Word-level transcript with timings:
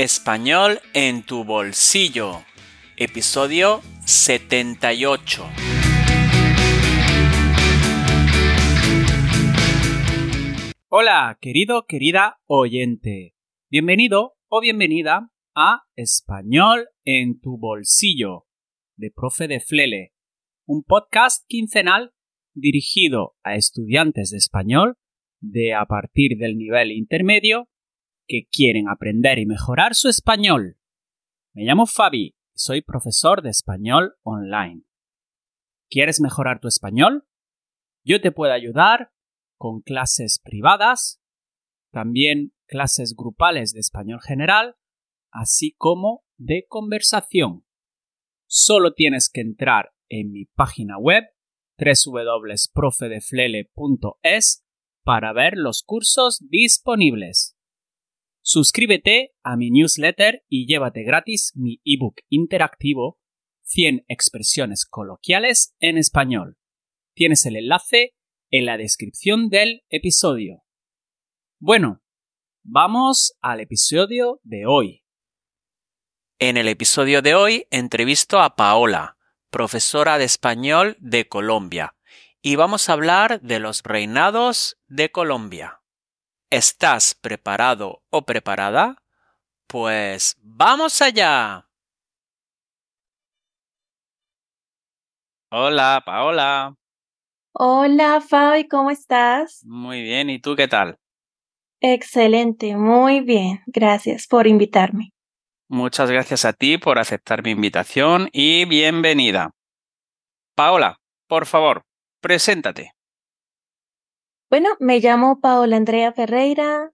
Español 0.00 0.78
en 0.94 1.24
tu 1.24 1.42
bolsillo. 1.42 2.44
Episodio 2.96 3.80
78. 4.06 5.42
Hola, 10.88 11.36
querido, 11.40 11.84
querida 11.88 12.38
oyente. 12.46 13.34
Bienvenido 13.72 14.36
o 14.46 14.60
bienvenida 14.60 15.32
a 15.56 15.82
Español 15.96 16.86
en 17.04 17.40
tu 17.40 17.58
bolsillo 17.58 18.46
de 18.96 19.10
Profe 19.10 19.48
de 19.48 19.58
Flele, 19.58 20.12
un 20.64 20.84
podcast 20.84 21.44
quincenal 21.48 22.12
dirigido 22.54 23.34
a 23.42 23.56
estudiantes 23.56 24.30
de 24.30 24.36
español 24.36 24.94
de 25.40 25.74
a 25.74 25.86
partir 25.86 26.38
del 26.38 26.56
nivel 26.56 26.92
intermedio 26.92 27.68
que 28.28 28.46
quieren 28.52 28.88
aprender 28.88 29.38
y 29.38 29.46
mejorar 29.46 29.94
su 29.94 30.08
español. 30.08 30.76
Me 31.54 31.64
llamo 31.64 31.86
Fabi 31.86 32.26
y 32.26 32.34
soy 32.54 32.82
profesor 32.82 33.40
de 33.42 33.50
español 33.50 34.16
online. 34.22 34.84
¿Quieres 35.88 36.20
mejorar 36.20 36.60
tu 36.60 36.68
español? 36.68 37.26
Yo 38.04 38.20
te 38.20 38.30
puedo 38.30 38.52
ayudar 38.52 39.10
con 39.56 39.80
clases 39.80 40.38
privadas, 40.38 41.22
también 41.90 42.52
clases 42.66 43.16
grupales 43.16 43.72
de 43.72 43.80
español 43.80 44.20
general, 44.20 44.76
así 45.32 45.74
como 45.76 46.24
de 46.36 46.66
conversación. 46.68 47.64
Solo 48.46 48.92
tienes 48.94 49.28
que 49.30 49.40
entrar 49.40 49.94
en 50.08 50.30
mi 50.30 50.44
página 50.44 50.98
web 50.98 51.24
www.profedeflele.es 51.78 54.64
para 55.02 55.32
ver 55.32 55.54
los 55.56 55.82
cursos 55.82 56.44
disponibles. 56.48 57.57
Suscríbete 58.50 59.34
a 59.42 59.58
mi 59.58 59.70
newsletter 59.70 60.42
y 60.48 60.66
llévate 60.66 61.02
gratis 61.02 61.52
mi 61.54 61.82
ebook 61.84 62.22
interactivo 62.30 63.20
100 63.64 64.06
expresiones 64.08 64.86
coloquiales 64.86 65.76
en 65.80 65.98
español. 65.98 66.56
Tienes 67.14 67.44
el 67.44 67.56
enlace 67.56 68.14
en 68.48 68.64
la 68.64 68.78
descripción 68.78 69.50
del 69.50 69.82
episodio. 69.90 70.64
Bueno, 71.58 72.02
vamos 72.62 73.36
al 73.42 73.60
episodio 73.60 74.40
de 74.44 74.64
hoy. 74.64 75.04
En 76.38 76.56
el 76.56 76.68
episodio 76.68 77.20
de 77.20 77.34
hoy 77.34 77.66
entrevisto 77.70 78.40
a 78.40 78.56
Paola, 78.56 79.18
profesora 79.50 80.16
de 80.16 80.24
español 80.24 80.96
de 81.00 81.28
Colombia, 81.28 81.96
y 82.40 82.56
vamos 82.56 82.88
a 82.88 82.94
hablar 82.94 83.42
de 83.42 83.58
los 83.58 83.82
reinados 83.82 84.80
de 84.86 85.10
Colombia. 85.10 85.77
¿Estás 86.50 87.14
preparado 87.14 88.02
o 88.08 88.22
preparada? 88.22 88.96
Pues 89.66 90.34
vamos 90.40 91.02
allá. 91.02 91.68
Hola, 95.50 96.02
Paola. 96.06 96.74
Hola, 97.52 98.22
Fabi, 98.22 98.66
¿cómo 98.66 98.90
estás? 98.90 99.62
Muy 99.66 100.02
bien, 100.02 100.30
¿y 100.30 100.40
tú 100.40 100.56
qué 100.56 100.68
tal? 100.68 100.96
Excelente, 101.80 102.76
muy 102.76 103.20
bien. 103.20 103.60
Gracias 103.66 104.26
por 104.26 104.46
invitarme. 104.46 105.12
Muchas 105.68 106.10
gracias 106.10 106.46
a 106.46 106.54
ti 106.54 106.78
por 106.78 106.98
aceptar 106.98 107.42
mi 107.42 107.50
invitación 107.50 108.30
y 108.32 108.64
bienvenida. 108.64 109.50
Paola, 110.54 110.98
por 111.26 111.44
favor, 111.44 111.82
preséntate. 112.22 112.92
Bueno, 114.50 114.70
me 114.80 114.98
llamo 115.00 115.40
Paola 115.40 115.76
Andrea 115.76 116.12
Ferreira, 116.12 116.90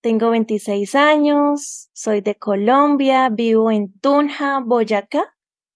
tengo 0.00 0.30
26 0.30 0.94
años, 0.94 1.90
soy 1.92 2.22
de 2.22 2.36
Colombia, 2.36 3.28
vivo 3.28 3.70
en 3.70 3.92
Tunja, 4.00 4.60
Boyacá, 4.60 5.34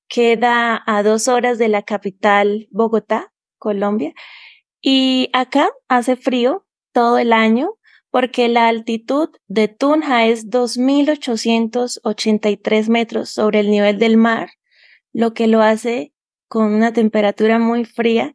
queda 0.08 0.82
a 0.86 1.02
dos 1.02 1.28
horas 1.28 1.58
de 1.58 1.68
la 1.68 1.82
capital 1.82 2.66
Bogotá, 2.70 3.30
Colombia, 3.58 4.14
y 4.80 5.28
acá 5.34 5.68
hace 5.88 6.16
frío 6.16 6.66
todo 6.92 7.18
el 7.18 7.34
año 7.34 7.74
porque 8.10 8.48
la 8.48 8.68
altitud 8.68 9.28
de 9.48 9.68
Tunja 9.68 10.24
es 10.24 10.48
2.883 10.48 12.88
metros 12.88 13.28
sobre 13.28 13.60
el 13.60 13.70
nivel 13.70 13.98
del 13.98 14.16
mar, 14.16 14.48
lo 15.12 15.34
que 15.34 15.46
lo 15.46 15.60
hace 15.60 16.14
con 16.48 16.72
una 16.72 16.94
temperatura 16.94 17.58
muy 17.58 17.84
fría. 17.84 18.32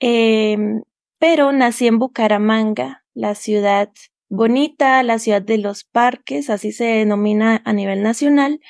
Em, 0.00 0.82
pero 1.18 1.52
nací 1.52 1.86
en 1.86 1.98
Bucaramanga, 1.98 3.04
la 3.14 3.34
ciudad 3.34 3.90
bonita, 4.28 5.02
la 5.02 5.18
ciudad 5.18 5.42
de 5.42 5.58
los 5.58 5.84
parques, 5.84 6.50
así 6.50 6.72
se 6.72 6.84
denomina 6.84 7.62
a 7.64 7.72
nivel 7.72 8.02
nacional, 8.02 8.60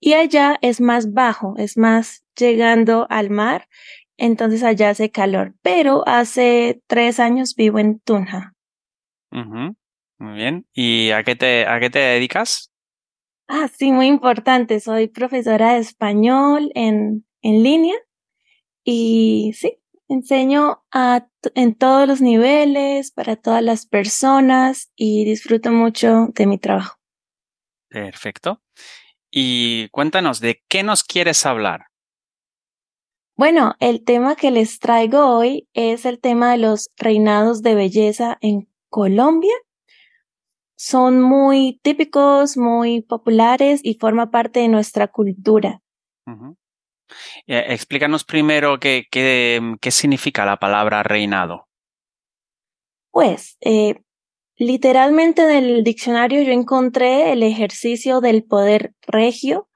y 0.00 0.14
allá 0.14 0.58
es 0.60 0.80
más 0.80 1.12
bajo, 1.12 1.54
es 1.56 1.76
más 1.76 2.24
llegando 2.38 3.06
al 3.08 3.30
mar, 3.30 3.68
entonces 4.16 4.62
allá 4.62 4.90
hace 4.90 5.10
calor, 5.10 5.54
pero 5.62 6.06
hace 6.06 6.80
tres 6.86 7.20
años 7.20 7.54
vivo 7.54 7.78
en 7.78 8.00
Tunja. 8.00 8.54
Muy 9.30 10.34
bien, 10.34 10.66
¿y 10.72 11.10
a 11.10 11.22
qué, 11.24 11.36
te, 11.36 11.66
a 11.66 11.78
qué 11.78 11.90
te 11.90 11.98
dedicas? 11.98 12.72
Ah, 13.48 13.68
sí, 13.68 13.92
muy 13.92 14.06
importante, 14.06 14.80
soy 14.80 15.08
profesora 15.08 15.74
de 15.74 15.80
español 15.80 16.72
en, 16.74 17.24
en 17.42 17.62
línea 17.62 17.94
y 18.82 19.52
sí, 19.54 19.78
Enseño 20.08 20.84
a, 20.92 21.26
en 21.54 21.74
todos 21.74 22.06
los 22.06 22.20
niveles, 22.20 23.10
para 23.10 23.36
todas 23.36 23.62
las 23.62 23.86
personas 23.86 24.90
y 24.94 25.24
disfruto 25.24 25.72
mucho 25.72 26.28
de 26.34 26.46
mi 26.46 26.58
trabajo. 26.58 26.96
Perfecto. 27.88 28.62
Y 29.30 29.88
cuéntanos, 29.88 30.40
¿de 30.40 30.62
qué 30.68 30.82
nos 30.82 31.02
quieres 31.02 31.44
hablar? 31.44 31.86
Bueno, 33.36 33.74
el 33.80 34.02
tema 34.02 34.34
que 34.34 34.50
les 34.50 34.78
traigo 34.78 35.26
hoy 35.26 35.68
es 35.74 36.06
el 36.06 36.20
tema 36.20 36.52
de 36.52 36.58
los 36.58 36.90
reinados 36.96 37.62
de 37.62 37.74
belleza 37.74 38.38
en 38.40 38.70
Colombia. 38.88 39.52
Son 40.74 41.20
muy 41.20 41.78
típicos, 41.82 42.56
muy 42.56 43.02
populares 43.02 43.80
y 43.82 43.98
forma 43.98 44.30
parte 44.30 44.60
de 44.60 44.68
nuestra 44.68 45.08
cultura. 45.08 45.82
Eh, 47.46 47.64
explícanos 47.68 48.24
primero 48.24 48.78
qué, 48.80 49.06
significa 49.90 50.44
la 50.44 50.56
palabra 50.58 51.02
reinado. 51.02 51.68
Pues, 53.10 53.56
eh, 53.60 54.02
literalmente 54.56 55.42
en 55.42 55.64
el 55.64 55.84
diccionario 55.84 56.42
yo 56.42 56.52
encontré 56.52 57.32
el 57.32 57.42
ejercicio 57.42 58.20
del 58.20 58.44
poder 58.44 58.92
regio, 59.06 59.68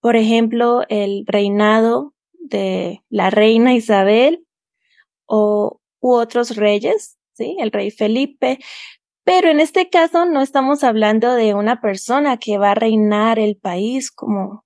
por 0.00 0.16
ejemplo, 0.16 0.82
el 0.88 1.24
reinado 1.26 2.14
de 2.32 3.02
la 3.08 3.30
reina 3.30 3.74
Isabel 3.74 4.44
o 5.26 5.80
u 6.00 6.12
otros 6.12 6.56
reyes, 6.56 7.16
¿sí? 7.32 7.56
El 7.58 7.72
rey 7.72 7.90
Felipe. 7.90 8.58
Pero 9.24 9.48
en 9.48 9.60
este 9.60 9.88
caso 9.88 10.26
no 10.26 10.42
estamos 10.42 10.84
hablando 10.84 11.34
de 11.34 11.54
una 11.54 11.80
persona 11.80 12.36
que 12.36 12.58
va 12.58 12.72
a 12.72 12.74
reinar 12.74 13.38
el 13.38 13.56
país 13.56 14.10
como 14.10 14.63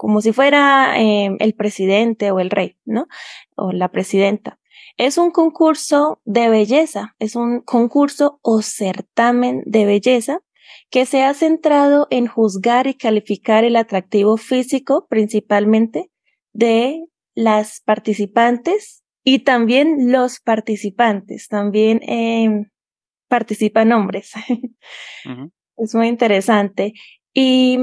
como 0.00 0.22
si 0.22 0.32
fuera 0.32 0.98
em, 0.98 1.36
el 1.40 1.52
presidente 1.52 2.30
o 2.30 2.40
el 2.40 2.48
rey, 2.48 2.78
¿no? 2.86 3.06
O 3.54 3.70
la 3.70 3.90
presidenta. 3.90 4.58
Es 4.96 5.18
un 5.18 5.30
concurso 5.30 6.22
de 6.24 6.48
belleza, 6.48 7.14
es 7.18 7.36
un 7.36 7.60
concurso 7.60 8.38
o 8.40 8.62
certamen 8.62 9.62
de 9.66 9.84
belleza 9.84 10.40
que 10.88 11.04
se 11.04 11.22
ha 11.22 11.34
centrado 11.34 12.06
en 12.10 12.28
juzgar 12.28 12.86
y 12.86 12.94
calificar 12.94 13.64
el 13.64 13.76
atractivo 13.76 14.38
físico 14.38 15.06
principalmente 15.06 16.10
de 16.54 17.04
las 17.34 17.82
participantes 17.84 19.04
y 19.22 19.40
también 19.40 20.10
los 20.10 20.40
participantes, 20.40 21.46
también 21.48 22.00
em, 22.04 22.70
participan 23.28 23.92
hombres. 23.92 24.32
Es 25.76 25.94
muy 25.94 26.08
interesante. 26.08 26.92
Y 27.32 27.78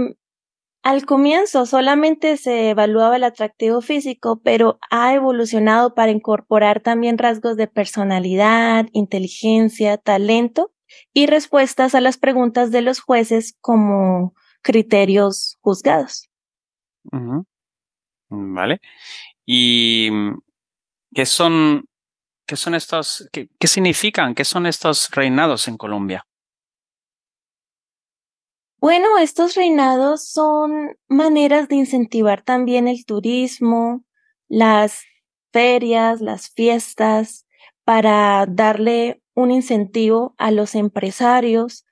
al 0.87 1.05
comienzo 1.05 1.65
solamente 1.65 2.37
se 2.37 2.69
evaluaba 2.69 3.17
el 3.17 3.25
atractivo 3.25 3.81
físico, 3.81 4.39
pero 4.41 4.79
ha 4.89 5.13
evolucionado 5.13 5.93
para 5.93 6.13
incorporar 6.13 6.79
también 6.79 7.17
rasgos 7.17 7.57
de 7.57 7.67
personalidad, 7.67 8.85
inteligencia, 8.93 9.97
talento 9.97 10.71
y 11.11 11.27
respuestas 11.27 11.93
a 11.93 11.99
las 11.99 12.17
preguntas 12.17 12.71
de 12.71 12.83
los 12.83 13.01
jueces 13.01 13.53
como 13.59 14.33
criterios 14.61 15.57
juzgados. 15.59 16.29
Vale. 18.29 18.79
¿Y 19.45 20.09
qué 21.13 21.25
son, 21.25 21.83
qué 22.45 22.55
son 22.55 22.75
estos, 22.75 23.27
qué 23.33 23.67
significan, 23.67 24.33
qué 24.33 24.45
son 24.45 24.65
estos 24.65 25.09
reinados 25.11 25.67
en 25.67 25.75
Colombia? 25.75 26.25
Bueno, 28.79 29.17
estos 29.17 29.55
reinados 29.55 30.27
son 30.29 30.97
maneras 31.07 31.67
de 31.67 31.75
incentivar 31.75 32.43
también 32.43 32.87
el 32.87 33.05
turismo, 33.05 34.03
las 34.47 35.01
ferias, 35.51 36.21
las 36.21 36.49
fiestas, 36.49 37.47
para 37.83 38.45
darle 38.47 39.23
un 39.33 39.49
incentivo 39.49 40.35
a 40.37 40.51
los 40.51 40.75
empresarios 40.75 41.85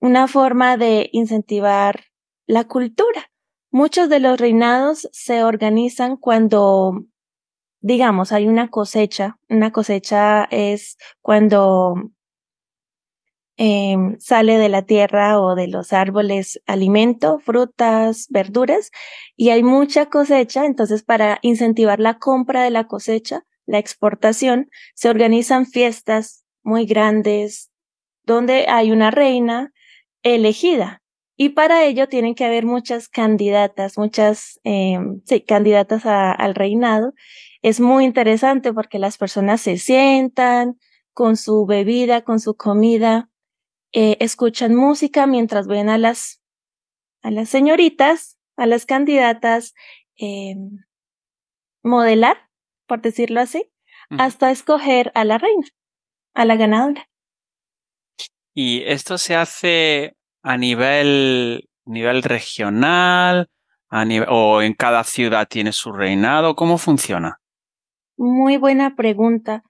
una 0.00 0.28
forma 0.28 0.78
de 0.78 1.10
incentivar 1.12 2.04
la 2.46 2.64
cultura. 2.64 3.30
Muchos 3.70 4.08
de 4.08 4.20
los 4.20 4.40
reinados 4.40 5.08
se 5.12 5.44
organizan 5.44 6.16
cuando, 6.16 7.04
digamos, 7.80 8.32
hay 8.32 8.48
una 8.48 8.68
cosecha. 8.70 9.38
Una 9.48 9.72
cosecha 9.72 10.44
es 10.50 10.96
cuando 11.20 11.94
em, 13.62 14.18
sale 14.18 14.56
de 14.56 14.70
la 14.70 14.82
tierra 14.86 15.38
o 15.38 15.54
de 15.54 15.68
los 15.68 15.92
árboles 15.92 16.62
alimento, 16.66 17.40
frutas, 17.40 18.26
verduras, 18.30 18.90
y 19.36 19.50
hay 19.50 19.62
mucha 19.62 20.06
cosecha. 20.06 20.64
Entonces, 20.64 21.02
para 21.02 21.38
incentivar 21.42 22.00
la 22.00 22.18
compra 22.18 22.62
de 22.62 22.70
la 22.70 22.86
cosecha, 22.86 23.44
la 23.66 23.78
exportación, 23.78 24.70
se 24.94 25.10
organizan 25.10 25.66
fiestas 25.66 26.42
muy 26.62 26.86
grandes 26.86 27.70
donde 28.24 28.66
hay 28.66 28.92
una 28.92 29.10
reina 29.10 29.72
elegida. 30.22 31.02
Y 31.36 31.50
para 31.50 31.84
ello 31.84 32.08
tienen 32.08 32.34
que 32.34 32.46
haber 32.46 32.64
muchas 32.64 33.08
candidatas, 33.08 33.98
muchas 33.98 34.58
sí, 34.62 35.40
candidatas 35.46 36.06
al 36.06 36.54
reinado. 36.54 37.12
Es 37.60 37.78
muy 37.78 38.06
interesante 38.06 38.72
porque 38.72 38.98
las 38.98 39.18
personas 39.18 39.60
se 39.60 39.76
sientan 39.76 40.78
con 41.12 41.36
su 41.36 41.66
bebida, 41.66 42.22
con 42.22 42.40
su 42.40 42.56
comida, 42.56 43.29
eh, 43.92 44.16
escuchan 44.20 44.74
música 44.74 45.26
mientras 45.26 45.66
ven 45.66 45.88
a 45.88 45.98
las, 45.98 46.40
a 47.22 47.30
las 47.30 47.48
señoritas, 47.48 48.38
a 48.56 48.66
las 48.66 48.86
candidatas 48.86 49.74
eh, 50.18 50.54
modelar, 51.82 52.48
por 52.86 53.00
decirlo 53.00 53.40
así, 53.40 53.70
hasta 54.10 54.50
escoger 54.50 55.12
a 55.14 55.24
la 55.24 55.38
reina, 55.38 55.66
a 56.34 56.44
la 56.44 56.56
ganadora. 56.56 57.08
¿Y 58.52 58.82
esto 58.82 59.18
se 59.18 59.36
hace 59.36 60.16
a 60.42 60.56
nivel, 60.56 61.68
nivel 61.84 62.22
regional 62.22 63.48
a 63.88 64.04
nivel, 64.04 64.28
o 64.30 64.62
en 64.62 64.74
cada 64.74 65.04
ciudad 65.04 65.48
tiene 65.48 65.72
su 65.72 65.92
reinado? 65.92 66.54
¿Cómo 66.54 66.78
funciona? 66.78 67.40
Muy 68.16 68.56
buena 68.56 68.96
pregunta. 68.96 69.62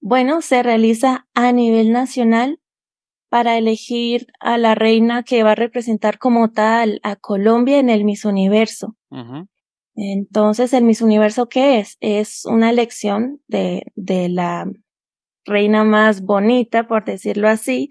Bueno, 0.00 0.42
se 0.42 0.62
realiza 0.62 1.26
a 1.34 1.52
nivel 1.52 1.92
nacional 1.92 2.60
para 3.34 3.58
elegir 3.58 4.28
a 4.38 4.58
la 4.58 4.76
reina 4.76 5.24
que 5.24 5.42
va 5.42 5.50
a 5.50 5.56
representar 5.56 6.18
como 6.20 6.52
tal 6.52 7.00
a 7.02 7.16
Colombia 7.16 7.80
en 7.80 7.90
el 7.90 8.04
Miss 8.04 8.24
Universo. 8.24 8.94
Entonces, 9.96 10.72
el 10.72 10.84
Miss 10.84 11.02
Universo, 11.02 11.48
¿qué 11.48 11.80
es? 11.80 11.96
Es 11.98 12.44
una 12.44 12.70
elección 12.70 13.40
de, 13.48 13.90
de 13.96 14.28
la 14.28 14.70
reina 15.44 15.82
más 15.82 16.22
bonita, 16.22 16.86
por 16.86 17.04
decirlo 17.04 17.48
así, 17.48 17.88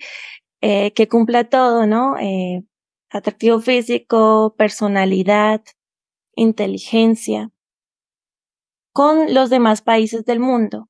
eh, 0.61 0.93
que 0.93 1.09
cumpla 1.09 1.43
todo, 1.43 1.87
¿no? 1.87 2.17
Eh, 2.17 2.63
atractivo 3.09 3.59
físico, 3.59 4.55
personalidad, 4.57 5.61
inteligencia, 6.37 7.51
con 8.93 9.33
los 9.33 9.49
demás 9.49 9.81
países 9.81 10.23
del 10.23 10.39
mundo. 10.39 10.87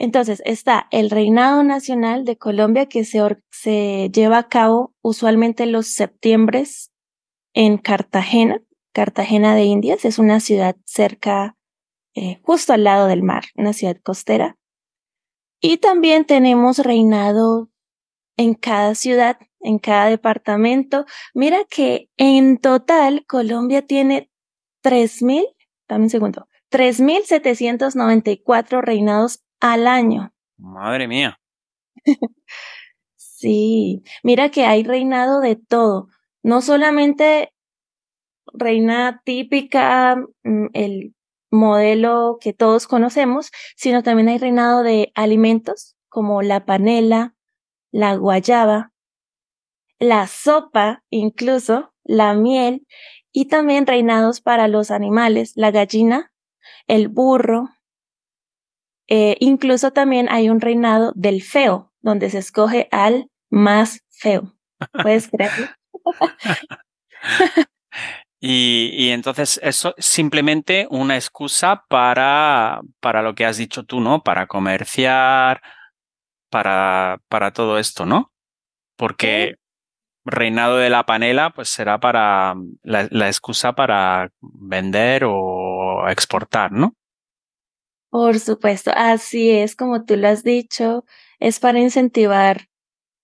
Entonces 0.00 0.42
está 0.46 0.88
el 0.90 1.10
Reinado 1.10 1.62
Nacional 1.62 2.24
de 2.24 2.38
Colombia 2.38 2.86
que 2.86 3.04
se, 3.04 3.20
se 3.50 4.10
lleva 4.10 4.38
a 4.38 4.48
cabo 4.48 4.94
usualmente 5.02 5.66
los 5.66 5.88
septiembre 5.88 6.64
en 7.52 7.76
Cartagena, 7.76 8.62
Cartagena 8.94 9.54
de 9.54 9.64
Indias, 9.64 10.06
es 10.06 10.18
una 10.18 10.40
ciudad 10.40 10.74
cerca, 10.86 11.54
eh, 12.14 12.40
justo 12.42 12.72
al 12.72 12.84
lado 12.84 13.08
del 13.08 13.22
mar, 13.22 13.44
una 13.56 13.74
ciudad 13.74 13.98
costera. 14.02 14.56
Y 15.60 15.76
también 15.76 16.24
tenemos 16.24 16.78
reinado 16.78 17.68
en 18.38 18.54
cada 18.54 18.94
ciudad, 18.94 19.36
en 19.60 19.78
cada 19.78 20.06
departamento. 20.06 21.04
Mira 21.34 21.58
que 21.68 22.08
en 22.16 22.56
total 22.56 23.26
Colombia 23.26 23.86
tiene 23.86 24.30
3.000, 24.82 25.54
dame 25.86 26.04
un 26.04 26.10
segundo, 26.10 26.48
3.794 26.70 28.80
reinados 28.80 29.42
al 29.60 29.86
año. 29.86 30.32
Madre 30.58 31.08
mía. 31.08 31.38
sí, 33.16 34.02
mira 34.22 34.50
que 34.50 34.64
hay 34.64 34.82
reinado 34.82 35.40
de 35.40 35.56
todo, 35.56 36.08
no 36.42 36.60
solamente 36.62 37.52
reina 38.52 39.22
típica, 39.24 40.16
mm, 40.44 40.66
el 40.72 41.14
modelo 41.50 42.38
que 42.40 42.52
todos 42.52 42.86
conocemos, 42.86 43.50
sino 43.76 44.02
también 44.02 44.28
hay 44.28 44.38
reinado 44.38 44.82
de 44.82 45.12
alimentos 45.14 45.96
como 46.08 46.42
la 46.42 46.64
panela, 46.64 47.34
la 47.90 48.14
guayaba, 48.16 48.92
la 49.98 50.26
sopa, 50.26 51.04
incluso 51.10 51.92
la 52.04 52.34
miel, 52.34 52.86
y 53.32 53.46
también 53.46 53.86
reinados 53.86 54.40
para 54.40 54.68
los 54.68 54.90
animales, 54.90 55.52
la 55.56 55.70
gallina, 55.70 56.32
el 56.86 57.08
burro. 57.08 57.68
Eh, 59.12 59.36
incluso 59.40 59.90
también 59.90 60.28
hay 60.30 60.48
un 60.48 60.60
reinado 60.60 61.12
del 61.16 61.42
feo, 61.42 61.92
donde 62.00 62.30
se 62.30 62.38
escoge 62.38 62.88
al 62.92 63.28
más 63.50 64.04
feo. 64.08 64.54
¿Puedes 65.02 65.28
creerlo? 65.28 65.66
Y, 68.42 68.92
y, 68.94 69.10
entonces 69.10 69.60
eso 69.62 69.92
es 69.98 70.06
simplemente 70.06 70.86
una 70.88 71.16
excusa 71.16 71.84
para, 71.90 72.80
para 72.98 73.20
lo 73.20 73.34
que 73.34 73.44
has 73.44 73.58
dicho 73.58 73.84
tú, 73.84 74.00
¿no? 74.00 74.22
Para 74.22 74.46
comerciar, 74.46 75.60
para, 76.48 77.20
para 77.28 77.52
todo 77.52 77.78
esto, 77.78 78.06
¿no? 78.06 78.32
Porque 78.96 79.56
reinado 80.24 80.78
de 80.78 80.88
la 80.88 81.04
panela, 81.04 81.50
pues 81.50 81.68
será 81.68 82.00
para 82.00 82.54
la, 82.82 83.08
la 83.10 83.26
excusa 83.26 83.74
para 83.74 84.30
vender 84.40 85.24
o 85.26 86.08
exportar, 86.08 86.72
¿no? 86.72 86.94
Por 88.10 88.40
supuesto, 88.40 88.90
así 88.94 89.50
es 89.50 89.76
como 89.76 90.04
tú 90.04 90.16
lo 90.16 90.26
has 90.28 90.42
dicho, 90.42 91.04
es 91.38 91.60
para 91.60 91.78
incentivar 91.78 92.68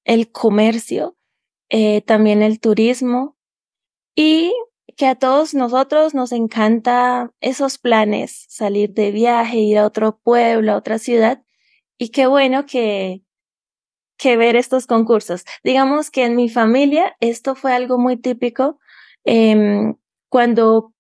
el 0.05 0.31
comercio, 0.33 1.17
eh, 1.71 2.03
también 2.03 2.43
el 2.43 2.61
turismo 2.61 3.37
y 4.17 4.55
que 4.97 5.07
a 5.07 5.17
todos 5.17 5.55
nosotros 5.55 6.15
nos 6.15 6.33
encanta 6.33 7.33
esos 7.41 7.79
planes, 7.79 8.47
salir 8.49 8.95
de 8.95 9.13
viaje, 9.13 9.59
ir 9.59 9.79
a 9.79 9.87
otro 9.87 10.19
pueblo, 10.23 10.73
a 10.73 10.77
otra 10.79 10.99
ciudad. 10.99 11.43
Y 11.99 12.11
qué 12.11 12.27
bueno 12.27 12.67
que, 12.67 13.23
que 14.19 14.37
ver 14.37 14.57
estos 14.57 14.87
concursos. 14.87 15.45
Digamos 15.65 16.11
que 16.11 16.25
en 16.25 16.37
mi 16.37 16.49
familia 16.49 17.17
esto 17.21 17.55
fue 17.57 17.73
algo 17.75 17.99
muy 17.99 18.17
típico. 18.19 18.81
Eh, 19.25 19.95
cuando 20.31 20.95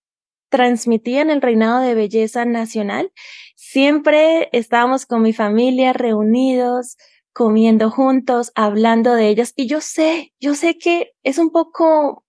transmitían 0.56 1.28
el 1.28 1.42
reinado 1.42 1.82
de 1.82 1.94
belleza 1.94 2.46
nacional, 2.46 3.12
siempre 3.56 4.48
estábamos 4.52 5.04
con 5.04 5.20
mi 5.20 5.34
familia 5.34 5.92
reunidos, 5.92 6.96
comiendo 7.34 7.90
juntos, 7.90 8.52
hablando 8.54 9.14
de 9.14 9.28
ellas. 9.28 9.52
Y 9.54 9.66
yo 9.66 9.82
sé, 9.82 10.32
yo 10.40 10.54
sé 10.54 10.78
que 10.78 11.12
es 11.24 11.36
un 11.36 11.50
poco 11.50 12.24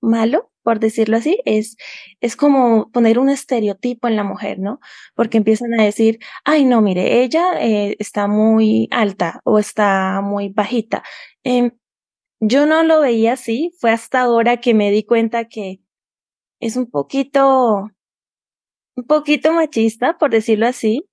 malo, 0.00 0.52
por 0.62 0.78
decirlo 0.78 1.16
así, 1.16 1.40
es, 1.46 1.76
es 2.20 2.36
como 2.36 2.92
poner 2.92 3.18
un 3.18 3.28
estereotipo 3.28 4.06
en 4.06 4.14
la 4.14 4.22
mujer, 4.22 4.60
¿no? 4.60 4.78
Porque 5.16 5.38
empiezan 5.38 5.74
a 5.78 5.82
decir, 5.82 6.20
ay, 6.44 6.64
no, 6.64 6.80
mire, 6.80 7.24
ella 7.24 7.44
eh, 7.60 7.96
está 7.98 8.28
muy 8.28 8.86
alta 8.92 9.40
o 9.42 9.58
está 9.58 10.20
muy 10.22 10.50
bajita. 10.50 11.02
Eh, 11.42 11.72
yo 12.38 12.66
no 12.66 12.84
lo 12.84 13.00
veía 13.00 13.32
así, 13.32 13.72
fue 13.80 13.90
hasta 13.90 14.20
ahora 14.20 14.58
que 14.58 14.74
me 14.74 14.92
di 14.92 15.02
cuenta 15.02 15.48
que 15.48 15.80
es 16.60 16.76
un 16.76 16.90
poquito, 16.90 17.90
un 18.96 19.04
poquito 19.06 19.52
machista, 19.52 20.18
por 20.18 20.30
decirlo 20.30 20.66
así, 20.66 21.08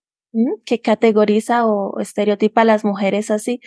que 0.66 0.82
categoriza 0.82 1.66
o 1.66 2.00
estereotipa 2.00 2.62
a 2.62 2.66
las 2.66 2.86
mujeres 2.86 3.32
así. 3.32 3.60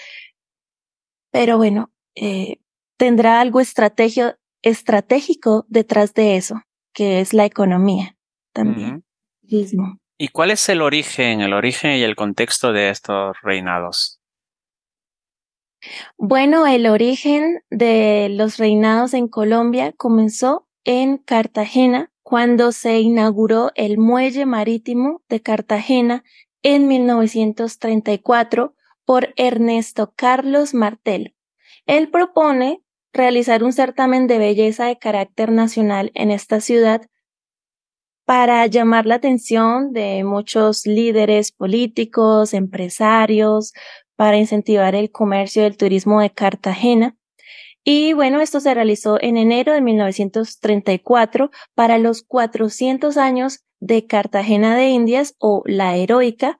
Pero 1.30 1.56
bueno, 1.56 1.92
eh, 2.14 2.58
tendrá 2.96 3.40
algo 3.40 3.60
estrategio, 3.60 4.36
estratégico 4.62 5.66
detrás 5.68 6.14
de 6.14 6.36
eso, 6.36 6.62
que 6.92 7.20
es 7.20 7.34
la 7.34 7.44
economía 7.44 8.16
también. 8.52 9.04
¿Y 10.16 10.28
cuál 10.28 10.52
es 10.52 10.68
el 10.68 10.80
origen, 10.80 11.40
el 11.40 11.52
origen 11.52 11.96
y 11.98 12.02
el 12.02 12.16
contexto 12.16 12.72
de 12.72 12.88
estos 12.88 13.36
reinados? 13.42 14.20
Bueno, 16.16 16.66
el 16.66 16.86
origen 16.86 17.62
de 17.68 18.28
los 18.30 18.56
reinados 18.56 19.12
en 19.12 19.28
Colombia 19.28 19.92
comenzó 19.92 20.63
en 20.84 21.18
Cartagena 21.18 22.10
cuando 22.22 22.72
se 22.72 23.00
inauguró 23.00 23.70
el 23.74 23.98
muelle 23.98 24.46
marítimo 24.46 25.22
de 25.28 25.40
Cartagena 25.40 26.24
en 26.62 26.88
1934 26.88 28.74
por 29.04 29.34
Ernesto 29.36 30.12
Carlos 30.16 30.74
Martel. 30.74 31.34
Él 31.86 32.10
propone 32.10 32.82
realizar 33.12 33.62
un 33.62 33.72
certamen 33.72 34.26
de 34.26 34.38
belleza 34.38 34.86
de 34.86 34.98
carácter 34.98 35.52
nacional 35.52 36.10
en 36.14 36.30
esta 36.30 36.60
ciudad 36.60 37.02
para 38.24 38.66
llamar 38.66 39.04
la 39.04 39.16
atención 39.16 39.92
de 39.92 40.24
muchos 40.24 40.86
líderes 40.86 41.52
políticos, 41.52 42.54
empresarios, 42.54 43.72
para 44.16 44.38
incentivar 44.38 44.94
el 44.94 45.10
comercio 45.10 45.62
y 45.62 45.66
el 45.66 45.76
turismo 45.76 46.20
de 46.20 46.30
Cartagena. 46.30 47.16
Y 47.86 48.14
bueno, 48.14 48.40
esto 48.40 48.60
se 48.60 48.72
realizó 48.72 49.18
en 49.20 49.36
enero 49.36 49.74
de 49.74 49.82
1934 49.82 51.50
para 51.74 51.98
los 51.98 52.22
400 52.22 53.18
años 53.18 53.60
de 53.78 54.06
Cartagena 54.06 54.74
de 54.74 54.88
Indias 54.88 55.34
o 55.38 55.62
la 55.66 55.94
heroica. 55.96 56.58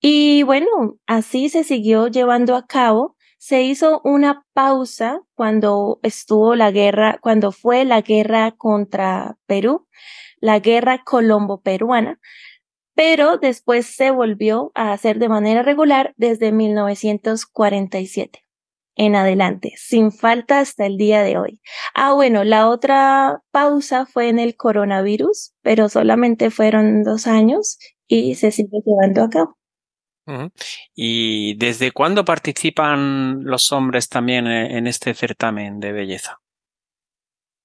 Y 0.00 0.42
bueno, 0.42 0.66
así 1.06 1.50
se 1.50 1.62
siguió 1.62 2.08
llevando 2.08 2.56
a 2.56 2.66
cabo. 2.66 3.16
Se 3.38 3.62
hizo 3.62 4.00
una 4.02 4.44
pausa 4.52 5.22
cuando 5.34 6.00
estuvo 6.02 6.56
la 6.56 6.72
guerra, 6.72 7.18
cuando 7.22 7.52
fue 7.52 7.84
la 7.84 8.00
guerra 8.00 8.50
contra 8.50 9.38
Perú, 9.46 9.86
la 10.40 10.58
guerra 10.58 11.04
colombo-peruana, 11.04 12.18
pero 12.94 13.38
después 13.38 13.86
se 13.86 14.10
volvió 14.10 14.72
a 14.74 14.92
hacer 14.92 15.18
de 15.20 15.28
manera 15.28 15.62
regular 15.62 16.12
desde 16.16 16.50
1947 16.52 18.49
en 19.00 19.16
adelante, 19.16 19.72
sin 19.78 20.12
falta 20.12 20.60
hasta 20.60 20.84
el 20.84 20.98
día 20.98 21.22
de 21.22 21.38
hoy. 21.38 21.62
Ah, 21.94 22.12
bueno, 22.12 22.44
la 22.44 22.68
otra 22.68 23.40
pausa 23.50 24.04
fue 24.04 24.28
en 24.28 24.38
el 24.38 24.56
coronavirus, 24.56 25.54
pero 25.62 25.88
solamente 25.88 26.50
fueron 26.50 27.02
dos 27.02 27.26
años 27.26 27.78
y 28.06 28.34
se 28.34 28.50
sigue 28.50 28.82
llevando 28.84 29.22
a 29.22 29.30
cabo. 29.30 29.56
¿Y 30.94 31.56
desde 31.56 31.92
cuándo 31.92 32.26
participan 32.26 33.42
los 33.42 33.72
hombres 33.72 34.10
también 34.10 34.46
e-, 34.46 34.76
en 34.76 34.86
este 34.86 35.14
certamen 35.14 35.80
de 35.80 35.92
belleza? 35.92 36.38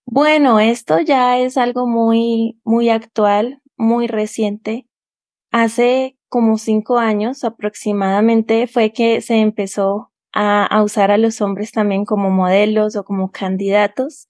Bueno, 0.06 0.62
esto 0.62 1.02
ya 1.02 1.38
es 1.38 1.58
algo 1.58 1.86
muy, 1.86 2.62
muy 2.64 2.90
actual, 2.90 3.62
muy 3.76 4.08
reciente. 4.08 4.88
Hace 5.52 6.18
como 6.30 6.58
cinco 6.58 6.98
años 6.98 7.44
aproximadamente 7.44 8.68
fue 8.68 8.94
que 8.94 9.20
se 9.20 9.42
empezó 9.42 10.14
a, 10.36 10.84
usar 10.84 11.12
a 11.12 11.18
los 11.18 11.42
hombres 11.42 11.72
también 11.72 12.06
como 12.06 12.30
modelos 12.30 12.96
o 12.96 13.04
como 13.04 13.32
candidatos. 13.32 14.28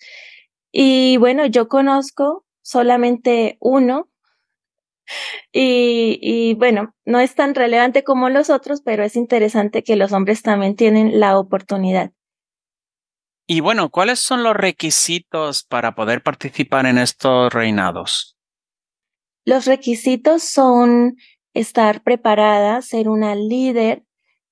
Y 0.71 1.17
bueno, 1.17 1.45
yo 1.47 1.67
conozco 1.67 2.45
solamente 2.61 3.57
uno 3.59 4.09
y, 5.51 6.19
y, 6.21 6.53
bueno, 6.53 6.95
no 7.05 7.19
es 7.19 7.35
tan 7.35 7.55
relevante 7.55 8.03
como 8.03 8.29
los 8.29 8.49
otros, 8.49 8.81
pero 8.81 9.03
es 9.03 9.15
interesante 9.15 9.83
que 9.83 9.95
los 9.95 10.11
hombres 10.11 10.41
también 10.41 10.75
tienen 10.75 11.19
la 11.19 11.37
oportunidad. 11.37 12.11
Y 13.47 13.59
bueno, 13.59 13.89
¿cuáles 13.89 14.19
son 14.19 14.41
los 14.43 14.55
requisitos 14.55 15.63
para 15.63 15.93
poder 15.93 16.23
participar 16.23 16.87
en 16.87 16.97
estos 16.97 17.53
reinados? 17.53 18.35
Los 19.45 19.65
requisitos 19.65 20.43
son 20.43 21.17
estar 21.53 22.01
preparada, 22.01 22.81
ser 22.81 23.07
una 23.07 23.35
líder, 23.35 24.03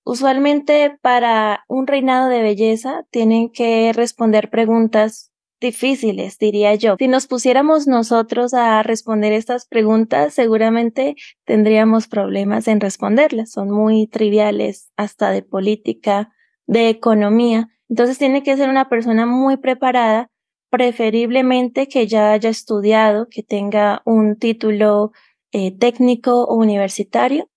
Usualmente 0.06 0.98
para 1.02 1.64
un 1.70 1.88
reinado 1.88 2.28
de 2.28 2.42
belleza 2.42 3.06
tienen 3.10 3.50
que 3.50 3.94
responder 3.94 4.50
preguntas 4.50 5.32
difíciles, 5.62 6.38
diría 6.38 6.76
yo. 6.76 6.98
Si 7.00 7.08
nos 7.08 7.26
pusiéramos 7.26 7.88
nosotros 7.88 8.54
a 8.54 8.84
responder 8.84 9.32
estas 9.32 9.66
preguntas, 9.66 10.34
seguramente 10.34 11.16
tendríamos 11.46 12.08
problemas 12.08 12.68
en 12.68 12.82
responderlas. 12.82 13.52
Son 13.52 13.72
muy 13.72 14.08
triviales, 14.08 14.92
hasta 14.98 15.32
de 15.32 15.42
política, 15.42 16.34
de 16.68 16.90
economía. 16.90 17.70
Entonces 17.88 18.18
tiene 18.18 18.44
que 18.44 18.58
ser 18.58 18.70
una 18.70 18.90
persona 18.90 19.26
muy 19.26 19.56
preparada, 19.56 20.30
preferiblemente 20.70 21.88
que 21.88 22.08
ya 22.08 22.34
haya 22.34 22.50
estudiado, 22.50 23.28
que 23.30 23.42
tenga 23.42 24.02
un 24.04 24.38
título 24.38 25.14
eh, 25.54 25.72
técnico 25.78 26.44
o 26.44 26.56
universitario 26.56 27.50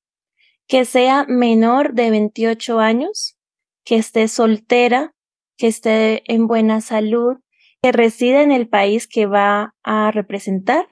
que 0.66 0.84
sea 0.84 1.24
menor 1.28 1.94
de 1.94 2.10
28 2.10 2.80
años, 2.80 3.36
que 3.84 3.96
esté 3.96 4.28
soltera, 4.28 5.14
que 5.56 5.68
esté 5.68 6.22
en 6.32 6.46
buena 6.46 6.80
salud, 6.80 7.38
que 7.82 7.92
resida 7.92 8.42
en 8.42 8.52
el 8.52 8.68
país 8.68 9.06
que 9.06 9.26
va 9.26 9.74
a 9.82 10.10
representar. 10.10 10.88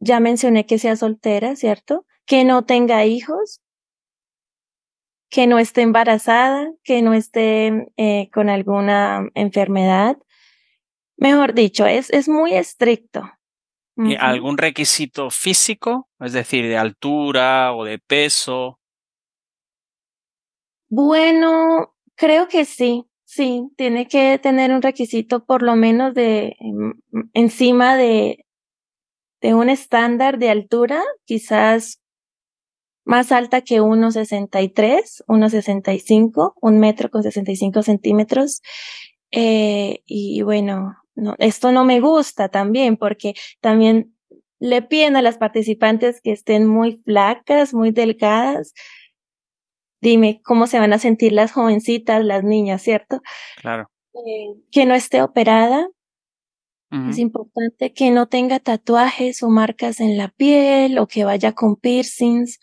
Ya 0.00 0.18
mencioné 0.18 0.66
que 0.66 0.78
sea 0.78 0.96
soltera, 0.96 1.54
¿cierto? 1.56 2.06
Que 2.26 2.44
no 2.44 2.64
tenga 2.64 3.04
hijos, 3.04 3.60
que 5.30 5.46
no 5.46 5.58
esté 5.58 5.82
embarazada, 5.82 6.72
que 6.82 7.02
no 7.02 7.14
esté 7.14 7.92
eh, 7.96 8.30
con 8.32 8.48
alguna 8.48 9.28
enfermedad. 9.34 10.18
Mejor 11.16 11.54
dicho, 11.54 11.86
es, 11.86 12.10
es 12.10 12.28
muy 12.28 12.54
estricto. 12.54 13.30
¿Algún 14.18 14.58
requisito 14.58 15.30
físico? 15.30 16.08
Es 16.20 16.32
decir, 16.32 16.66
de 16.66 16.76
altura 16.76 17.74
o 17.74 17.84
de 17.84 17.98
peso. 17.98 18.78
Bueno, 20.88 21.94
creo 22.16 22.48
que 22.48 22.64
sí. 22.64 23.06
Sí, 23.24 23.70
tiene 23.76 24.08
que 24.08 24.38
tener 24.38 24.72
un 24.72 24.82
requisito 24.82 25.46
por 25.46 25.62
lo 25.62 25.74
menos 25.74 26.12
de 26.12 26.54
em, 26.60 27.00
encima 27.32 27.96
de, 27.96 28.44
de 29.40 29.54
un 29.54 29.70
estándar 29.70 30.38
de 30.38 30.50
altura, 30.50 31.02
quizás 31.24 32.02
más 33.04 33.32
alta 33.32 33.62
que 33.62 33.80
1,63, 33.80 35.24
1,65, 35.26 36.54
un 36.60 36.78
metro 36.78 37.10
con 37.10 37.22
65 37.22 37.82
centímetros. 37.82 38.60
Eh, 39.30 40.02
y 40.04 40.42
bueno, 40.42 41.01
no, 41.14 41.34
esto 41.38 41.72
no 41.72 41.84
me 41.84 42.00
gusta 42.00 42.48
también 42.48 42.96
porque 42.96 43.34
también 43.60 44.14
le 44.58 44.80
piden 44.80 45.16
a 45.16 45.22
las 45.22 45.38
participantes 45.38 46.20
que 46.20 46.32
estén 46.32 46.66
muy 46.66 47.02
flacas, 47.04 47.74
muy 47.74 47.90
delgadas. 47.90 48.74
Dime 50.00 50.40
cómo 50.44 50.66
se 50.66 50.78
van 50.78 50.92
a 50.92 50.98
sentir 50.98 51.32
las 51.32 51.52
jovencitas, 51.52 52.24
las 52.24 52.44
niñas, 52.44 52.82
¿cierto? 52.82 53.22
Claro. 53.60 53.90
Eh, 54.14 54.54
que 54.70 54.86
no 54.86 54.94
esté 54.94 55.22
operada. 55.22 55.88
Es 57.08 57.16
importante 57.16 57.94
que 57.94 58.10
no 58.10 58.28
tenga 58.28 58.58
tatuajes 58.60 59.42
o 59.42 59.48
marcas 59.48 59.98
en 59.98 60.18
la 60.18 60.28
piel 60.28 60.98
o 60.98 61.06
que 61.06 61.24
vaya 61.24 61.52
con 61.52 61.76
piercings. 61.76 62.60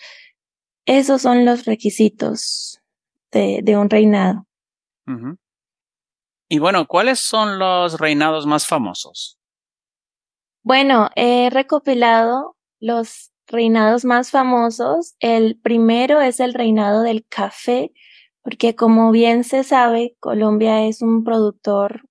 Esos 0.85 1.23
son 1.23 1.45
los 1.45 1.65
requisitos 1.65 2.79
de, 3.31 3.61
de 3.63 3.75
un 3.75 3.89
reinado. 3.89 4.45
Y 6.51 6.57
bueno, 6.57 6.87
¿cuáles 6.87 7.19
son 7.19 7.59
los 7.59 7.99
reinados 7.99 8.47
más 8.47 8.65
famosos? 8.65 9.37
Bueno, 10.63 11.09
he 11.15 11.51
recopilado 11.51 12.57
los 12.79 13.31
reinados 13.45 14.03
más 14.03 14.31
famosos. 14.31 15.15
El 15.19 15.59
primero 15.59 16.21
es 16.21 16.39
el 16.39 16.55
reinado 16.55 17.03
del 17.03 17.23
café, 17.27 17.91
porque 18.41 18.75
como 18.75 19.11
bien 19.11 19.43
se 19.43 19.63
sabe, 19.63 20.15
Colombia 20.19 20.85
es 20.85 21.03
un 21.03 21.23
productor 21.23 22.09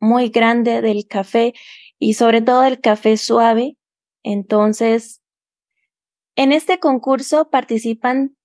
muy 0.00 0.28
grande 0.28 0.82
del 0.82 1.06
café 1.08 1.54
y 1.98 2.14
sobre 2.14 2.42
todo 2.42 2.64
el 2.64 2.80
café 2.80 3.16
suave. 3.16 3.78
Entonces, 4.22 5.22
en 6.36 6.52
este 6.52 6.78
concurso 6.78 7.48
participan 7.48 8.36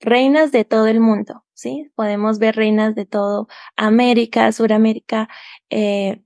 reinas 0.00 0.52
de 0.52 0.64
todo 0.64 0.86
el 0.86 1.00
mundo. 1.00 1.45
¿Sí? 1.56 1.90
Podemos 1.96 2.38
ver 2.38 2.54
reinas 2.54 2.94
de 2.94 3.06
todo 3.06 3.48
América, 3.76 4.52
Suramérica, 4.52 5.28
eh, 5.70 6.22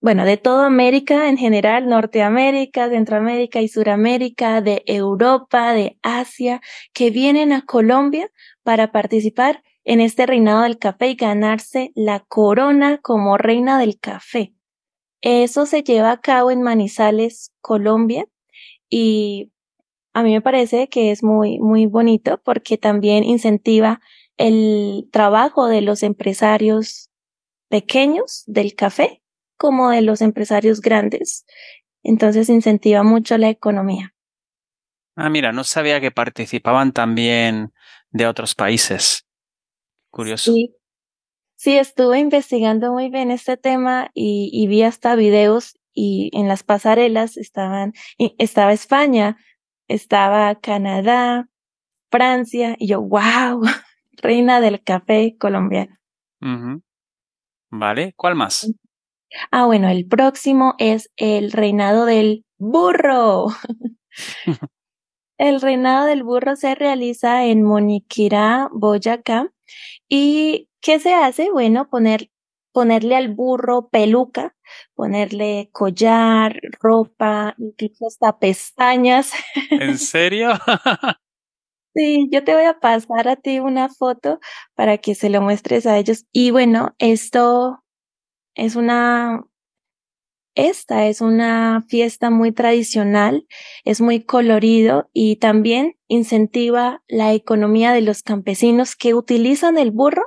bueno, 0.00 0.26
de 0.26 0.36
toda 0.36 0.66
América 0.66 1.30
en 1.30 1.38
general, 1.38 1.88
Norteamérica, 1.88 2.90
Centroamérica 2.90 3.62
y 3.62 3.68
Suramérica, 3.68 4.60
de 4.60 4.82
Europa, 4.86 5.72
de 5.72 5.98
Asia, 6.02 6.60
que 6.92 7.10
vienen 7.10 7.52
a 7.52 7.64
Colombia 7.64 8.30
para 8.62 8.92
participar 8.92 9.62
en 9.84 10.00
este 10.00 10.26
reinado 10.26 10.62
del 10.62 10.78
café 10.78 11.08
y 11.08 11.14
ganarse 11.14 11.92
la 11.94 12.20
corona 12.20 12.98
como 12.98 13.38
reina 13.38 13.78
del 13.78 13.98
café. 13.98 14.54
Eso 15.22 15.64
se 15.64 15.82
lleva 15.82 16.12
a 16.12 16.20
cabo 16.20 16.50
en 16.50 16.60
Manizales, 16.62 17.54
Colombia, 17.62 18.26
y 18.90 19.50
a 20.12 20.22
mí 20.22 20.32
me 20.32 20.42
parece 20.42 20.88
que 20.88 21.10
es 21.10 21.24
muy, 21.24 21.58
muy 21.58 21.86
bonito 21.86 22.40
porque 22.44 22.76
también 22.76 23.24
incentiva 23.24 24.00
el 24.36 25.08
trabajo 25.12 25.66
de 25.66 25.80
los 25.80 26.02
empresarios 26.02 27.10
pequeños 27.68 28.44
del 28.46 28.74
café 28.74 29.22
como 29.56 29.90
de 29.90 30.02
los 30.02 30.20
empresarios 30.20 30.80
grandes. 30.80 31.44
Entonces 32.02 32.48
incentiva 32.48 33.02
mucho 33.02 33.38
la 33.38 33.48
economía. 33.48 34.14
Ah, 35.16 35.30
mira, 35.30 35.52
no 35.52 35.64
sabía 35.64 36.00
que 36.00 36.10
participaban 36.10 36.92
también 36.92 37.72
de 38.10 38.26
otros 38.26 38.54
países. 38.54 39.26
Curioso. 40.10 40.52
Sí, 40.52 40.74
sí 41.54 41.78
estuve 41.78 42.18
investigando 42.18 42.92
muy 42.92 43.10
bien 43.10 43.30
este 43.30 43.56
tema 43.56 44.10
y, 44.12 44.50
y 44.52 44.66
vi 44.66 44.82
hasta 44.82 45.14
videos 45.14 45.78
y 45.92 46.30
en 46.32 46.48
las 46.48 46.64
pasarelas 46.64 47.36
estaban, 47.36 47.92
estaba 48.18 48.72
España, 48.72 49.38
estaba 49.88 50.56
Canadá, 50.56 51.48
Francia, 52.10 52.76
y 52.78 52.88
yo, 52.88 53.00
wow, 53.00 53.62
reina 54.22 54.60
del 54.60 54.82
café 54.82 55.36
colombiano. 55.38 55.96
Vale, 57.70 58.12
¿cuál 58.16 58.34
más? 58.34 58.70
Ah, 59.50 59.66
bueno, 59.66 59.88
el 59.88 60.06
próximo 60.06 60.74
es 60.78 61.10
el 61.16 61.52
reinado 61.52 62.06
del 62.06 62.44
burro. 62.58 63.46
el 65.38 65.60
reinado 65.60 66.06
del 66.06 66.22
burro 66.22 66.56
se 66.56 66.74
realiza 66.74 67.46
en 67.46 67.62
Moniquirá, 67.62 68.68
Boyacá. 68.72 69.50
¿Y 70.08 70.68
qué 70.80 71.00
se 71.00 71.14
hace? 71.14 71.50
Bueno, 71.50 71.88
poner 71.88 72.30
ponerle 72.74 73.14
al 73.14 73.28
burro 73.32 73.88
peluca, 73.88 74.56
ponerle 74.94 75.70
collar, 75.72 76.60
ropa, 76.80 77.54
incluso 77.56 78.08
hasta 78.08 78.38
pestañas. 78.38 79.32
¿En 79.70 79.96
serio? 79.96 80.50
Sí, 81.94 82.28
yo 82.32 82.42
te 82.42 82.54
voy 82.54 82.64
a 82.64 82.80
pasar 82.80 83.28
a 83.28 83.36
ti 83.36 83.60
una 83.60 83.88
foto 83.88 84.40
para 84.74 84.98
que 84.98 85.14
se 85.14 85.30
lo 85.30 85.40
muestres 85.40 85.86
a 85.86 85.96
ellos. 85.98 86.26
Y 86.32 86.50
bueno, 86.50 86.94
esto 86.98 87.84
es 88.54 88.76
una, 88.76 89.44
esta 90.56 91.06
es 91.06 91.20
una 91.20 91.84
fiesta 91.88 92.30
muy 92.30 92.52
tradicional, 92.52 93.46
es 93.84 94.00
muy 94.00 94.22
colorido 94.24 95.08
y 95.12 95.36
también 95.36 95.96
incentiva 96.06 97.02
la 97.08 97.32
economía 97.34 97.92
de 97.92 98.02
los 98.02 98.22
campesinos 98.22 98.94
que 98.94 99.14
utilizan 99.14 99.78
el 99.78 99.90
burro 99.90 100.22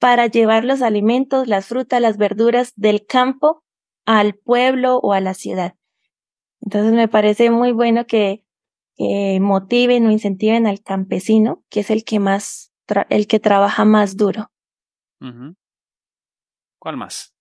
para 0.00 0.26
llevar 0.26 0.64
los 0.64 0.82
alimentos, 0.82 1.46
las 1.46 1.66
frutas, 1.66 2.00
las 2.00 2.16
verduras 2.18 2.72
del 2.76 3.06
campo 3.06 3.62
al 4.06 4.34
pueblo 4.34 4.98
o 4.98 5.12
a 5.12 5.20
la 5.20 5.34
ciudad. 5.34 5.74
Entonces 6.62 6.92
me 6.92 7.08
parece 7.08 7.50
muy 7.50 7.72
bueno 7.72 8.06
que 8.06 8.44
que 9.00 9.38
motiven 9.40 10.04
o 10.04 10.10
incentiven 10.10 10.66
al 10.66 10.82
campesino, 10.82 11.64
que 11.70 11.80
es 11.80 11.90
el 11.90 12.04
que 12.04 12.20
más, 12.20 12.70
el 13.08 13.26
que 13.28 13.40
trabaja 13.40 13.86
más 13.86 14.18
duro. 14.18 14.52
¿Cuál 16.78 16.98
más? 16.98 17.34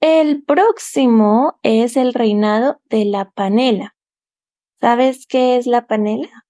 El 0.00 0.44
próximo 0.44 1.58
es 1.64 1.96
el 1.96 2.14
reinado 2.14 2.80
de 2.84 3.06
la 3.06 3.32
panela. 3.32 3.96
¿Sabes 4.80 5.26
qué 5.26 5.56
es 5.56 5.66
la 5.66 5.88
panela? 5.88 6.46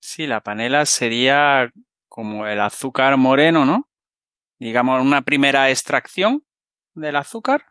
Sí, 0.00 0.26
la 0.26 0.40
panela 0.40 0.84
sería 0.84 1.70
como 2.08 2.48
el 2.48 2.60
azúcar 2.60 3.16
moreno, 3.18 3.64
¿no? 3.64 3.88
Digamos, 4.58 5.00
una 5.00 5.22
primera 5.22 5.70
extracción 5.70 6.44
del 6.94 7.14
azúcar. 7.14 7.66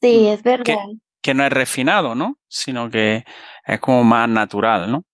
Sí, 0.00 0.22
mm, 0.22 0.32
es 0.32 0.42
verdad 0.42 0.64
que 0.64 0.98
no 1.34 1.44
es 1.44 1.52
refinado, 1.52 2.14
¿no? 2.14 2.38
Sino 2.48 2.90
que 2.90 3.24
es 3.66 3.80
como 3.80 4.04
más 4.04 4.28
natural, 4.28 4.90
¿no? 4.90 5.04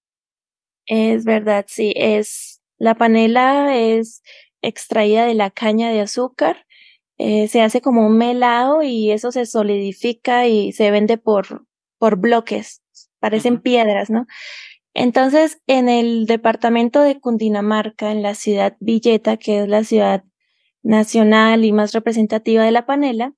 Es 0.87 1.25
verdad, 1.25 1.65
sí, 1.69 1.93
es 1.97 2.61
la 2.79 2.97
panela 2.97 3.77
es 3.77 4.23
extraída 4.63 5.25
de 5.25 5.35
la 5.35 5.51
caña 5.51 5.91
de 5.91 6.01
azúcar, 6.01 6.67
eh, 7.19 7.47
se 7.47 7.63
hace 7.63 7.81
como 7.81 8.05
un 8.07 8.19
melado 8.19 8.83
y 8.83 9.13
eso 9.13 9.31
se 9.31 9.47
solidifica 9.47 10.49
y 10.49 10.73
se 10.73 10.91
vende 10.91 11.19
por, 11.19 11.65
por 11.99 12.17
bloques, 12.17 12.83
parecen 13.21 13.61
piedras, 13.61 14.11
¿no? 14.11 14.27
Entonces, 14.95 15.63
en 15.67 15.89
el 15.89 16.27
departamento 16.27 17.01
de 17.03 17.21
Cundinamarca, 17.21 18.11
en 18.11 18.23
la 18.23 18.35
ciudad 18.35 18.77
Villeta, 18.81 19.37
que 19.37 19.63
es 19.63 19.69
la 19.69 19.85
ciudad 19.85 20.25
nacional 20.83 21.65
y 21.65 21.73
más 21.73 21.93
representativa 21.93 22.65
de 22.65 22.73
la 22.73 22.85
panela, 22.85 23.33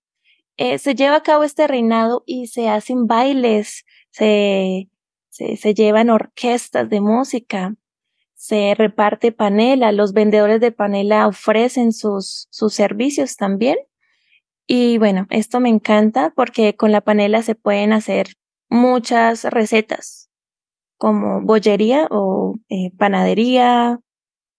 eh, 0.56 0.78
se 0.78 0.94
lleva 0.94 1.16
a 1.16 1.22
cabo 1.22 1.44
este 1.44 1.66
reinado 1.66 2.22
y 2.26 2.46
se 2.48 2.68
hacen 2.68 3.06
bailes, 3.06 3.84
se, 4.10 4.88
se, 5.28 5.56
se 5.56 5.74
llevan 5.74 6.10
orquestas 6.10 6.88
de 6.88 7.00
música, 7.00 7.74
se 8.34 8.74
reparte 8.74 9.32
panela, 9.32 9.90
los 9.90 10.12
vendedores 10.12 10.60
de 10.60 10.72
panela 10.72 11.26
ofrecen 11.26 11.92
sus, 11.92 12.46
sus 12.50 12.74
servicios 12.74 13.36
también. 13.36 13.78
Y 14.66 14.98
bueno, 14.98 15.26
esto 15.30 15.60
me 15.60 15.70
encanta 15.70 16.32
porque 16.36 16.76
con 16.76 16.92
la 16.92 17.00
panela 17.00 17.42
se 17.42 17.54
pueden 17.54 17.92
hacer 17.92 18.28
muchas 18.68 19.44
recetas, 19.44 20.30
como 20.98 21.42
bollería 21.42 22.06
o 22.10 22.56
eh, 22.68 22.90
panadería, 22.98 24.00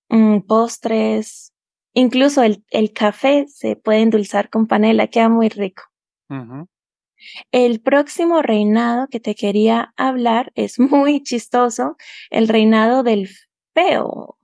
mm, 0.09 0.41
postres, 0.41 1.53
Incluso 1.95 2.43
el, 2.43 2.63
el 2.69 2.93
café 2.93 3.47
se 3.47 3.75
puede 3.77 4.01
endulzar 4.01 4.49
con 4.49 4.67
panela, 4.67 5.07
queda 5.07 5.29
muy 5.29 5.49
rico. 5.49 5.83
El 7.51 7.81
próximo 7.81 8.41
reinado 8.41 9.07
que 9.07 9.19
te 9.19 9.33
quería 9.33 9.93
hablar 9.97 10.51
es 10.55 10.79
muy 10.79 11.23
chistoso, 11.23 11.97
el 12.29 12.47
reinado 12.47 13.01
del 13.01 13.29
feo. 13.73 14.37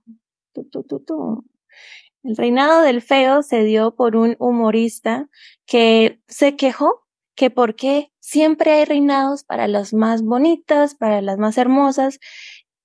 el 2.24 2.36
reinado 2.36 2.82
del 2.82 3.02
feo 3.02 3.42
se 3.42 3.64
dio 3.64 3.94
por 3.94 4.16
un 4.16 4.36
humorista 4.38 5.28
que 5.66 6.20
se 6.28 6.56
quejó 6.56 7.02
que 7.34 7.50
por 7.50 7.74
qué 7.74 8.12
siempre 8.20 8.72
hay 8.72 8.84
reinados 8.84 9.44
para 9.44 9.66
las 9.68 9.92
más 9.92 10.22
bonitas, 10.22 10.94
para 10.94 11.20
las 11.22 11.38
más 11.38 11.58
hermosas 11.58 12.18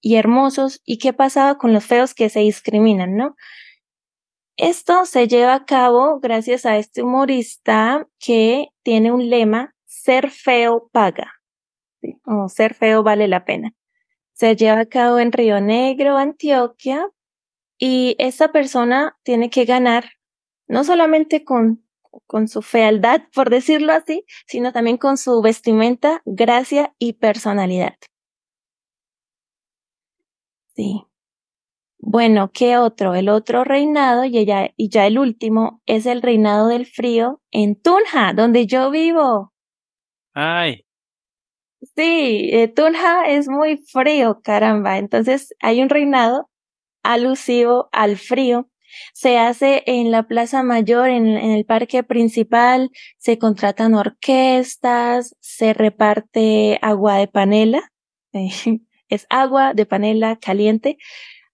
y 0.01 0.15
hermosos, 0.15 0.81
y 0.85 0.97
qué 0.99 1.13
pasaba 1.13 1.57
con 1.57 1.73
los 1.73 1.85
feos 1.85 2.13
que 2.13 2.29
se 2.29 2.39
discriminan, 2.39 3.15
¿no? 3.17 3.35
Esto 4.57 5.05
se 5.05 5.27
lleva 5.27 5.53
a 5.53 5.65
cabo 5.65 6.19
gracias 6.19 6.65
a 6.65 6.77
este 6.77 7.03
humorista 7.03 8.07
que 8.19 8.69
tiene 8.81 9.11
un 9.11 9.29
lema, 9.29 9.75
ser 9.85 10.31
feo 10.31 10.89
paga, 10.91 11.33
o 12.25 12.49
ser 12.49 12.73
feo 12.73 13.03
vale 13.03 13.27
la 13.27 13.45
pena. 13.45 13.75
Se 14.33 14.55
lleva 14.55 14.79
a 14.79 14.85
cabo 14.87 15.19
en 15.19 15.31
Río 15.31 15.61
Negro, 15.61 16.17
Antioquia, 16.17 17.07
y 17.77 18.15
esta 18.17 18.51
persona 18.51 19.17
tiene 19.23 19.51
que 19.51 19.65
ganar 19.65 20.09
no 20.67 20.83
solamente 20.83 21.43
con, 21.43 21.85
con 22.25 22.47
su 22.47 22.63
fealdad, 22.63 23.21
por 23.35 23.51
decirlo 23.51 23.93
así, 23.93 24.25
sino 24.47 24.73
también 24.73 24.97
con 24.97 25.17
su 25.17 25.39
vestimenta, 25.41 26.23
gracia 26.25 26.95
y 26.97 27.13
personalidad. 27.13 27.95
Sí. 30.75 31.06
Bueno, 31.99 32.51
¿qué 32.53 32.77
otro? 32.77 33.15
El 33.15 33.27
otro 33.29 33.63
reinado, 33.63 34.23
y 34.25 34.45
ya, 34.45 34.71
y 34.77 34.89
ya 34.89 35.07
el 35.07 35.17
último, 35.17 35.81
es 35.85 36.05
el 36.05 36.21
reinado 36.21 36.67
del 36.67 36.85
frío 36.85 37.41
en 37.51 37.75
Tunja, 37.75 38.33
donde 38.33 38.67
yo 38.67 38.91
vivo. 38.91 39.53
Ay. 40.33 40.85
Sí, 41.95 42.49
eh, 42.53 42.67
Tunja 42.67 43.27
es 43.29 43.47
muy 43.49 43.77
frío, 43.77 44.41
caramba. 44.43 44.97
Entonces 44.97 45.53
hay 45.59 45.81
un 45.81 45.89
reinado 45.89 46.49
alusivo 47.03 47.89
al 47.91 48.17
frío. 48.17 48.69
Se 49.13 49.37
hace 49.37 49.83
en 49.85 50.11
la 50.11 50.23
Plaza 50.23 50.63
Mayor, 50.63 51.09
en, 51.09 51.27
en 51.27 51.51
el 51.51 51.65
parque 51.65 52.03
principal, 52.03 52.91
se 53.17 53.37
contratan 53.37 53.95
orquestas, 53.95 55.35
se 55.39 55.73
reparte 55.73 56.79
agua 56.81 57.17
de 57.17 57.27
panela, 57.27 57.91
es 59.09 59.27
agua 59.29 59.73
de 59.73 59.85
panela 59.85 60.37
caliente 60.37 60.97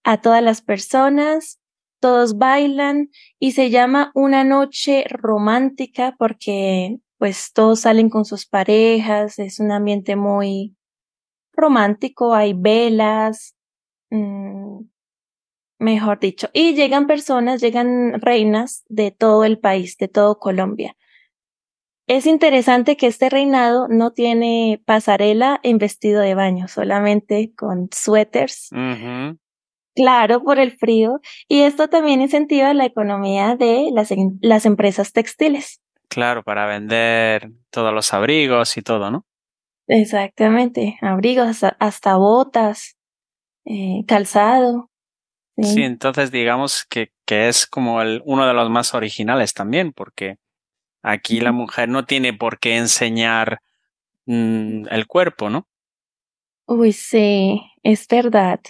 a 0.04 0.22
todas 0.22 0.44
las 0.44 0.62
personas, 0.62 1.60
todos 2.00 2.38
bailan 2.38 3.10
y 3.39 3.54
se 3.54 3.70
llama 3.70 4.12
una 4.13 4.44
noche 4.44 5.06
romántica 5.10 6.16
porque 6.20 7.00
pues 7.18 7.54
todos 7.54 7.82
salen 7.82 8.10
con 8.10 8.26
sus 8.26 8.46
parejas, 8.46 9.39
es 9.39 9.60
un 9.62 9.72
ambiente 9.72 10.18
muy 10.18 10.76
romántico, 11.54 12.34
hay 12.34 12.54
velas, 12.54 13.56
mm, 14.10 14.80
mejor 15.80 16.20
dicho, 16.20 16.50
y 16.54 16.74
llegan 16.74 17.08
personas, 17.08 17.62
llegan 17.62 18.20
reinas 18.20 18.84
de 18.89 19.12
todo 19.12 19.46
el 19.46 19.60
país, 19.60 19.98
de 19.98 20.10
todo 20.10 20.39
Colombia. 20.39 20.98
Es 22.08 22.26
interesante 22.26 22.98
que 22.98 23.08
este 23.08 23.30
reinado 23.30 23.88
no 23.88 24.12
tiene 24.12 24.82
pasarela 24.86 25.62
en 25.63 25.78
vestido 25.78 26.20
de 26.20 26.36
baño, 26.36 26.68
solamente 26.68 27.54
con 27.56 27.88
suéteres. 27.94 28.70
Claro, 29.95 30.43
por 30.43 30.60
el 30.60 30.71
frío. 30.71 31.19
Y 31.47 31.62
esto 31.62 31.88
también 31.88 32.21
incentiva 32.21 32.73
la 32.73 32.86
economía 32.86 33.56
de 33.56 33.89
las, 33.93 34.13
las 34.41 34.65
empresas 34.65 35.12
textiles. 35.12 35.82
Claro, 36.08 36.43
para 36.43 36.65
vender 36.65 37.51
todos 37.69 37.93
los 37.93 38.13
abrigos 38.13 38.77
y 38.77 38.82
todo, 38.82 39.12
¿no? 39.12 39.25
Exactamente, 39.88 40.97
abrigos, 41.01 41.63
hasta, 41.79 42.15
botas, 42.15 42.97
eh, 43.65 44.03
calzado. 44.08 44.89
Sí. 45.56 45.84
entonces 45.84 46.32
digamos 46.32 46.84
que, 46.89 47.12
que 47.25 47.47
es 47.47 47.67
como 47.67 48.01
el, 48.01 48.23
uno 48.25 48.47
de 48.47 48.56
los 48.56 48.71
más 48.71 48.95
originales 48.95 49.53
también, 49.53 49.93
porque 49.93 50.38
aquí 51.03 51.41
la 51.41 51.51
mujer 51.51 51.89
no 51.89 52.06
tiene 52.06 52.34
por 52.34 52.60
qué 52.60 52.77
enseñar 52.77 53.60
mm, 54.25 54.88
el 54.89 55.06
cuerpo, 55.06 55.51
¿no? 55.51 55.67
Uy, 56.65 56.91
sí, 56.93 57.62
es 57.84 58.08
verdad. 58.08 58.62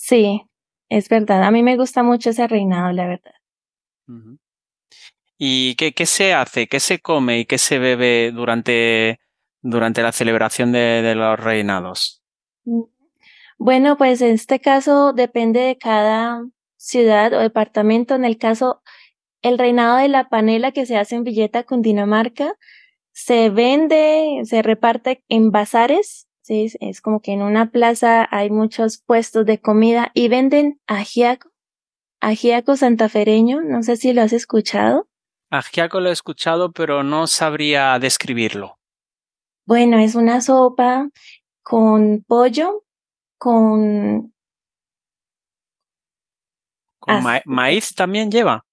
Sí, 0.00 0.42
es 0.88 1.08
verdad. 1.08 1.42
A 1.42 1.50
mí 1.50 1.64
me 1.64 1.76
gusta 1.76 2.04
mucho 2.04 2.30
ese 2.30 2.46
reinado, 2.46 2.92
la 2.92 3.08
verdad. 3.08 3.34
¿Y 5.36 5.74
qué, 5.74 5.92
qué, 5.92 6.06
se 6.06 6.32
hace, 6.32 6.68
qué 6.68 6.78
se 6.78 7.00
come 7.00 7.40
y 7.40 7.46
qué 7.46 7.58
se 7.58 7.80
bebe 7.80 8.30
durante, 8.30 9.18
durante 9.60 10.02
la 10.02 10.12
celebración 10.12 10.70
de, 10.70 11.02
de 11.02 11.16
los 11.16 11.38
reinados? 11.40 12.22
Mm. 12.64 12.82
Bueno, 13.58 13.96
pues 13.96 14.20
en 14.22 14.34
este 14.34 14.60
caso 14.60 15.12
depende 15.12 15.58
de 15.60 15.76
cada 15.76 16.46
ciudad 16.76 17.32
o 17.32 17.40
departamento. 17.40 18.14
En 18.14 18.24
el 18.24 18.38
caso, 18.38 18.82
el 19.42 19.58
reinado 19.58 19.96
de 19.96 20.06
la 20.06 20.28
panela 20.28 20.70
que 20.70 20.86
se 20.86 20.96
hace 20.96 21.16
en 21.16 21.24
Villeta, 21.24 21.64
Cundinamarca, 21.64 22.54
se 23.10 23.50
vende, 23.50 24.42
se 24.44 24.62
reparte 24.62 25.24
en 25.28 25.50
bazares 25.50 26.27
es 26.48 27.00
como 27.00 27.20
que 27.20 27.32
en 27.32 27.42
una 27.42 27.70
plaza 27.70 28.26
hay 28.30 28.50
muchos 28.50 28.98
puestos 28.98 29.46
de 29.46 29.60
comida 29.60 30.10
y 30.14 30.28
venden 30.28 30.80
ajiaco, 30.86 31.50
ajiaco 32.20 32.76
santafereño, 32.76 33.60
no 33.62 33.82
sé 33.82 33.96
si 33.96 34.12
lo 34.12 34.22
has 34.22 34.32
escuchado. 34.32 35.08
Ajiaco 35.50 36.00
lo 36.00 36.10
he 36.10 36.12
escuchado, 36.12 36.72
pero 36.72 37.02
no 37.02 37.26
sabría 37.26 37.98
describirlo. 37.98 38.78
Bueno, 39.64 39.98
es 39.98 40.14
una 40.14 40.40
sopa 40.40 41.08
con 41.62 42.24
pollo, 42.26 42.84
con... 43.38 44.34
¿Con 46.98 47.24
maíz 47.46 47.94
también 47.94 48.30
lleva? 48.30 48.64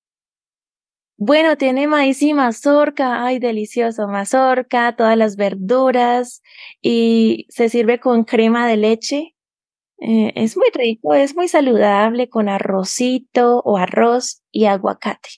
Bueno, 1.17 1.55
tiene 1.57 1.87
maíz 1.87 2.21
y 2.21 2.33
mazorca, 2.33 3.25
ay, 3.25 3.39
delicioso, 3.39 4.07
mazorca, 4.07 4.95
todas 4.97 5.17
las 5.17 5.37
verduras 5.37 6.41
y 6.81 7.45
se 7.49 7.69
sirve 7.69 7.99
con 8.01 8.25
crema 8.25 8.67
de 8.67 8.75
leche. 8.77 9.35
Eh, 9.99 10.33
es 10.35 10.57
muy 10.57 10.67
rico, 10.73 11.13
es 11.15 11.35
muy 11.35 11.47
saludable 11.47 12.29
con 12.29 12.49
arrocito 12.49 13.59
o 13.65 13.77
arroz 13.77 14.43
y 14.51 14.65
aguacate. 14.65 15.29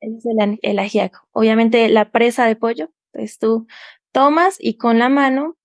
Ese 0.00 0.16
es 0.16 0.24
el, 0.26 0.58
el 0.62 0.78
ajiaco. 0.80 1.20
Obviamente 1.32 1.88
la 1.88 2.10
presa 2.10 2.46
de 2.46 2.56
pollo, 2.56 2.90
pues 3.12 3.38
tú 3.38 3.66
tomas 4.12 4.56
y 4.60 4.76
con 4.76 4.98
la 4.98 5.08
mano 5.08 5.56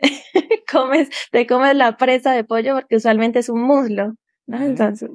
comes, 0.70 1.08
te 1.30 1.46
comes 1.46 1.74
la 1.76 1.96
presa 1.96 2.32
de 2.32 2.44
pollo 2.44 2.74
porque 2.74 2.96
usualmente 2.96 3.40
es 3.40 3.48
un 3.48 3.62
muslo, 3.62 4.14
¿no? 4.46 4.62
Entonces, 4.64 5.10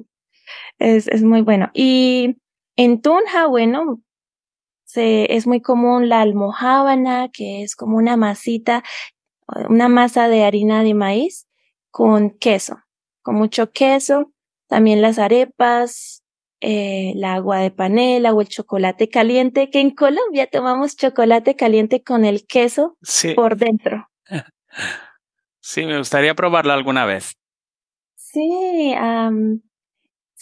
es, 0.78 1.08
es 1.08 1.22
muy 1.22 1.42
bueno. 1.42 1.70
Y 1.74 2.36
en 2.76 3.00
Tunja, 3.00 3.46
bueno, 3.46 4.00
se, 4.84 5.34
es 5.34 5.46
muy 5.46 5.60
común 5.60 6.08
la 6.08 6.20
almohábana, 6.20 7.28
que 7.32 7.62
es 7.62 7.76
como 7.76 7.96
una 7.96 8.16
masita, 8.16 8.82
una 9.68 9.88
masa 9.88 10.28
de 10.28 10.44
harina 10.44 10.82
de 10.82 10.94
maíz 10.94 11.46
con 11.90 12.30
queso, 12.30 12.78
con 13.22 13.36
mucho 13.36 13.70
queso. 13.70 14.32
También 14.66 15.02
las 15.02 15.18
arepas, 15.18 16.24
eh, 16.60 17.12
el 17.14 17.24
agua 17.24 17.58
de 17.58 17.70
panela 17.70 18.32
o 18.32 18.40
el 18.40 18.48
chocolate 18.48 19.08
caliente, 19.08 19.68
que 19.70 19.80
en 19.80 19.90
Colombia 19.90 20.48
tomamos 20.50 20.96
chocolate 20.96 21.56
caliente 21.56 22.02
con 22.02 22.24
el 22.24 22.46
queso 22.46 22.96
por 23.34 23.56
dentro. 23.56 24.08
Sí, 25.66 25.86
me 25.86 25.96
gustaría 25.96 26.34
probarla 26.34 26.74
alguna 26.74 27.06
vez. 27.06 27.38
Sí, 28.16 28.94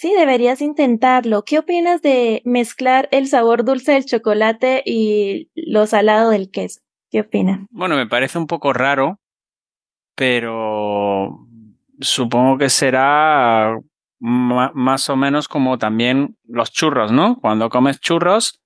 sí, 0.03 0.13
deberías 0.19 0.61
intentarlo. 0.61 1.45
¿Qué 1.45 1.61
opinas 1.61 2.03
de 2.03 2.43
mezclar 2.45 3.09
el 3.13 3.29
sabor 3.29 3.65
dulce 3.65 3.93
del 3.93 4.05
chocolate 4.05 4.83
y 4.85 5.49
lo 5.55 5.87
salado 5.87 6.31
del 6.31 6.51
queso? 6.51 6.81
¿Qué 7.09 7.21
opinas? 7.21 7.61
Bueno, 7.71 7.95
me 7.95 8.09
parece 8.09 8.37
un 8.37 8.49
poco 8.49 8.73
raro, 8.73 9.21
pero 10.17 11.47
supongo 12.01 12.59
que 12.59 12.69
será 12.69 13.79
más 14.19 15.09
o 15.09 15.17
menos 15.17 15.47
como 15.47 15.79
también 15.79 16.37
los 16.49 16.73
churros, 16.73 17.13
¿no? 17.13 17.39
Cuando 17.41 17.69
comes 17.69 18.01
churros, 18.01 18.61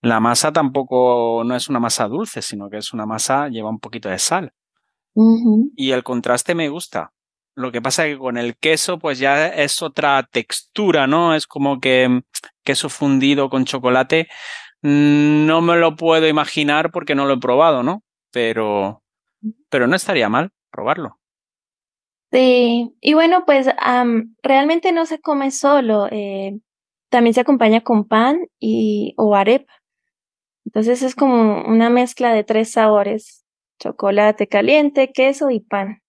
la 0.00 0.20
masa 0.20 0.52
tampoco 0.52 1.42
no 1.44 1.54
es 1.54 1.68
una 1.68 1.80
masa 1.80 2.08
dulce, 2.08 2.40
sino 2.40 2.70
que 2.70 2.78
es 2.78 2.94
una 2.94 3.04
masa, 3.04 3.48
lleva 3.48 3.68
un 3.68 3.78
poquito 3.78 4.08
de 4.08 4.18
sal. 4.18 4.54
Y 5.76 5.90
el 5.90 6.02
contraste 6.02 6.54
me 6.54 6.70
gusta. 6.70 7.12
Lo 7.58 7.72
que 7.72 7.82
pasa 7.82 8.06
es 8.06 8.14
que 8.14 8.18
con 8.20 8.38
el 8.38 8.56
queso, 8.56 9.00
pues 9.00 9.18
ya 9.18 9.48
es 9.48 9.82
otra 9.82 10.22
textura, 10.30 11.08
¿no? 11.08 11.34
Es 11.34 11.48
como 11.48 11.80
que 11.80 12.08
mm, 12.08 12.22
queso 12.62 12.88
fundido 12.88 13.50
con 13.50 13.64
chocolate. 13.64 14.28
Mm, 14.82 15.44
no 15.44 15.60
me 15.60 15.76
lo 15.76 15.96
puedo 15.96 16.28
imaginar 16.28 16.92
porque 16.92 17.16
no 17.16 17.26
lo 17.26 17.34
he 17.34 17.40
probado, 17.40 17.82
¿no? 17.82 18.04
Pero, 18.30 19.02
pero 19.68 19.88
no 19.88 19.96
estaría 19.96 20.28
mal 20.28 20.52
probarlo. 20.70 21.18
Sí, 22.30 22.94
y 23.00 23.14
bueno, 23.14 23.44
pues 23.44 23.66
realmente 24.42 24.92
no 24.92 25.04
se 25.04 25.18
come 25.18 25.50
solo, 25.50 26.06
eh, 26.12 26.60
también 27.08 27.34
se 27.34 27.40
acompaña 27.40 27.80
con 27.80 28.06
pan 28.06 28.38
y 28.60 29.14
o 29.16 29.34
arepa. 29.34 29.72
Entonces 30.64 31.02
es 31.02 31.16
como 31.16 31.64
una 31.64 31.90
mezcla 31.90 32.32
de 32.32 32.44
tres 32.44 32.70
sabores 32.70 33.44
chocolate 33.80 34.46
caliente, 34.46 35.10
queso 35.12 35.50
y 35.50 35.58
pan. 35.58 36.02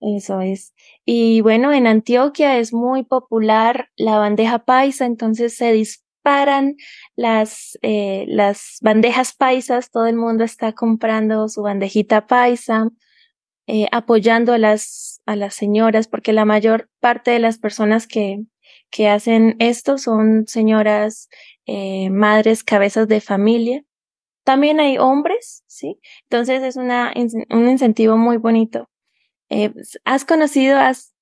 Eso 0.00 0.40
es. 0.40 0.74
Y 1.04 1.40
bueno, 1.40 1.72
en 1.72 1.86
Antioquia 1.86 2.58
es 2.58 2.72
muy 2.72 3.02
popular 3.02 3.90
la 3.96 4.18
bandeja 4.18 4.60
paisa, 4.60 5.06
entonces 5.06 5.56
se 5.56 5.72
disparan 5.72 6.76
las, 7.16 7.76
eh, 7.82 8.24
las 8.28 8.78
bandejas 8.80 9.34
paisas, 9.34 9.90
todo 9.90 10.06
el 10.06 10.16
mundo 10.16 10.44
está 10.44 10.72
comprando 10.72 11.48
su 11.48 11.62
bandejita 11.62 12.26
paisa, 12.28 12.90
eh, 13.66 13.88
apoyando 13.92 14.52
a 14.52 14.58
las, 14.58 15.20
a 15.26 15.36
las 15.36 15.54
señoras, 15.54 16.06
porque 16.08 16.32
la 16.32 16.44
mayor 16.44 16.88
parte 17.00 17.32
de 17.32 17.40
las 17.40 17.58
personas 17.58 18.06
que, 18.06 18.44
que 18.90 19.08
hacen 19.08 19.56
esto 19.58 19.98
son 19.98 20.46
señoras, 20.46 21.28
eh, 21.66 22.10
madres, 22.10 22.64
cabezas 22.64 23.08
de 23.08 23.20
familia 23.20 23.82
también 24.48 24.80
hay 24.80 24.96
hombres, 24.96 25.62
¿sí? 25.66 26.00
Entonces 26.22 26.62
es 26.62 26.76
una, 26.76 27.12
un 27.50 27.68
incentivo 27.68 28.16
muy 28.16 28.38
bonito. 28.38 28.88
Eh, 29.50 29.70
pues, 29.70 29.98
¿Has 30.04 30.24
conocido, 30.24 30.78
has 30.78 31.14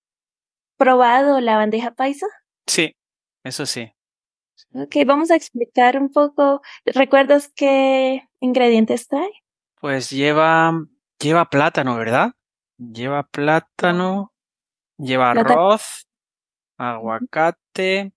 probado 0.77 1.41
la 1.41 1.57
bandeja 1.57 1.95
paisa? 1.95 2.27
Sí, 2.67 2.97
eso 3.45 3.67
sí. 3.67 3.93
Ok, 4.73 4.97
vamos 5.07 5.31
a 5.31 5.37
explicar 5.37 5.99
un 5.99 6.11
poco. 6.11 6.63
¿Recuerdas 6.85 7.53
qué 7.55 8.23
ingredientes 8.41 9.09
trae? 9.09 9.31
Pues 9.81 10.11
lleva, 10.11 10.73
lleva 11.21 11.49
plátano, 11.49 11.97
¿verdad? 11.97 12.33
Lleva 12.79 13.23
plátano, 13.23 14.33
lleva 14.99 15.31
arroz, 15.31 16.07
aguacate, 16.77 18.13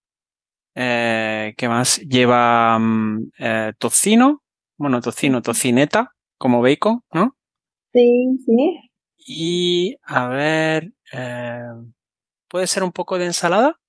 eh, 0.75 1.53
¿qué 1.57 1.67
más? 1.69 1.99
Lleva 1.99 2.79
mm, 2.79 3.31
eh, 3.37 3.73
tocino, 3.77 4.43
bueno, 4.77 5.01
tocino, 5.01 5.41
tocineta, 5.41 6.15
como 6.37 6.61
bacon, 6.61 7.03
¿no? 7.13 7.35
Sí, 7.93 8.39
sí. 8.45 8.88
Y 9.31 9.95
a 10.01 10.27
ver, 10.27 10.91
eh, 11.13 11.61
¿puede 12.47 12.65
ser 12.65 12.81
un 12.81 12.91
poco 12.91 13.19
de 13.19 13.25
ensalada? 13.25 13.79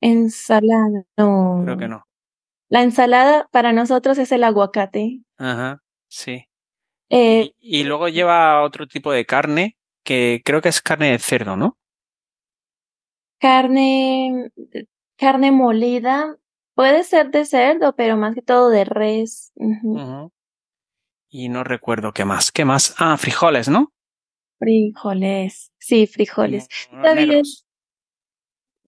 Ensalada, 0.00 1.04
no. 1.16 1.60
Creo 1.62 1.78
que 1.78 1.86
no. 1.86 2.08
La 2.68 2.82
ensalada 2.82 3.48
para 3.52 3.72
nosotros 3.72 4.18
es 4.18 4.32
el 4.32 4.42
aguacate. 4.42 5.20
Ajá, 5.38 5.80
sí. 6.08 6.44
Eh, 7.08 7.52
y, 7.60 7.84
luego 7.84 8.08
lleva 8.08 8.64
otro 8.64 8.88
tipo 8.88 9.12
de 9.12 9.24
carne 9.26 9.76
que 10.02 10.42
creo 10.44 10.60
que 10.60 10.70
es 10.70 10.82
carne 10.82 11.12
de 11.12 11.20
cerdo, 11.20 11.56
¿no? 11.56 11.78
Carne, 13.38 14.50
carne 15.16 15.52
molida, 15.52 16.36
Puede 16.74 17.04
ser 17.04 17.30
de 17.30 17.46
cerdo, 17.46 17.94
pero 17.96 18.18
más 18.18 18.34
que 18.34 18.42
todo 18.42 18.68
de 18.68 18.84
res. 18.84 19.50
Y 21.30 21.48
no 21.48 21.64
recuerdo 21.64 22.12
qué 22.12 22.26
más. 22.26 22.52
¿Qué 22.52 22.66
más? 22.66 22.94
Ah, 22.98 23.16
frijoles, 23.16 23.70
¿no? 23.70 23.94
Frijoles. 24.58 25.72
Sí, 25.78 26.06
frijoles. 26.06 26.68
negros. 26.92 27.66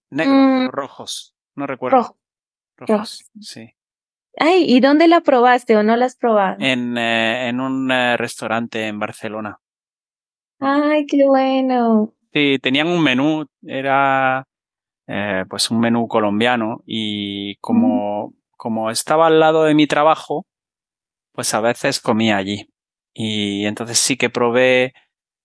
Negros, 0.09 0.35
mm. 0.35 0.67
rojos. 0.69 1.35
No 1.55 1.67
recuerdo. 1.67 2.17
Rojos. 2.77 3.29
Sí. 3.39 3.73
Ay, 4.37 4.63
¿y 4.67 4.79
dónde 4.79 5.07
la 5.07 5.21
probaste 5.21 5.75
o 5.75 5.83
no 5.83 5.95
la 5.95 6.05
has 6.05 6.15
probado? 6.15 6.57
En, 6.59 6.97
eh, 6.97 7.49
en 7.49 7.59
un 7.59 7.91
eh, 7.91 8.15
restaurante 8.17 8.87
en 8.87 8.99
Barcelona. 8.99 9.59
Ay, 10.59 11.05
qué 11.05 11.25
bueno. 11.25 12.13
Sí, 12.33 12.57
tenían 12.61 12.87
un 12.87 13.01
menú, 13.01 13.45
era 13.63 14.47
eh, 15.07 15.45
pues 15.49 15.71
un 15.71 15.79
menú 15.79 16.07
colombiano 16.07 16.83
y 16.85 17.55
como, 17.57 18.33
como 18.55 18.91
estaba 18.91 19.27
al 19.27 19.39
lado 19.39 19.63
de 19.63 19.73
mi 19.73 19.87
trabajo, 19.87 20.45
pues 21.33 21.53
a 21.53 21.61
veces 21.61 21.99
comía 21.99 22.37
allí. 22.37 22.69
Y 23.13 23.65
entonces 23.65 23.97
sí 23.97 24.17
que 24.17 24.29
probé, 24.29 24.93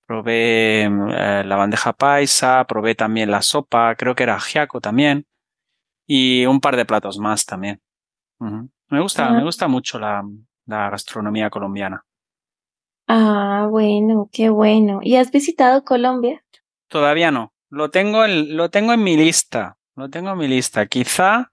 probé 0.07 0.85
eh, 0.85 1.43
la 1.45 1.57
bandeja 1.57 1.93
paisa, 1.93 2.65
probé 2.67 2.95
también 2.95 3.31
la 3.31 3.43
sopa, 3.43 3.95
creo 3.97 4.15
que 4.15 4.23
era 4.25 4.37
ajiaco 4.37 4.81
también, 4.81 5.27
y 6.07 6.47
un 6.47 6.61
par 6.61 6.77
de 6.77 6.85
platos 6.85 7.19
más 7.19 7.47
también. 7.47 7.81
Me 8.39 9.01
gusta, 9.01 9.31
me 9.31 9.39
ah. 9.39 9.45
gusta 9.45 9.69
mucho 9.69 9.99
la, 9.99 10.23
la 10.67 10.91
gastronomía 10.91 11.51
colombiana. 11.51 12.05
Ah, 13.07 13.67
bueno, 13.71 14.29
qué 14.33 14.51
bueno. 14.51 15.01
¿Y 15.03 15.17
has 15.17 15.31
visitado 15.31 15.85
Colombia? 15.85 16.45
Todavía 16.89 17.31
no. 17.31 17.53
Lo 17.71 17.91
tengo, 17.91 18.25
en, 18.25 18.57
lo 18.57 18.71
tengo 18.71 18.93
en 18.93 19.03
mi 19.03 19.17
lista. 19.17 19.77
Lo 19.97 20.09
tengo 20.11 20.31
en 20.31 20.39
mi 20.39 20.49
lista. 20.49 20.87
Quizá 20.87 21.53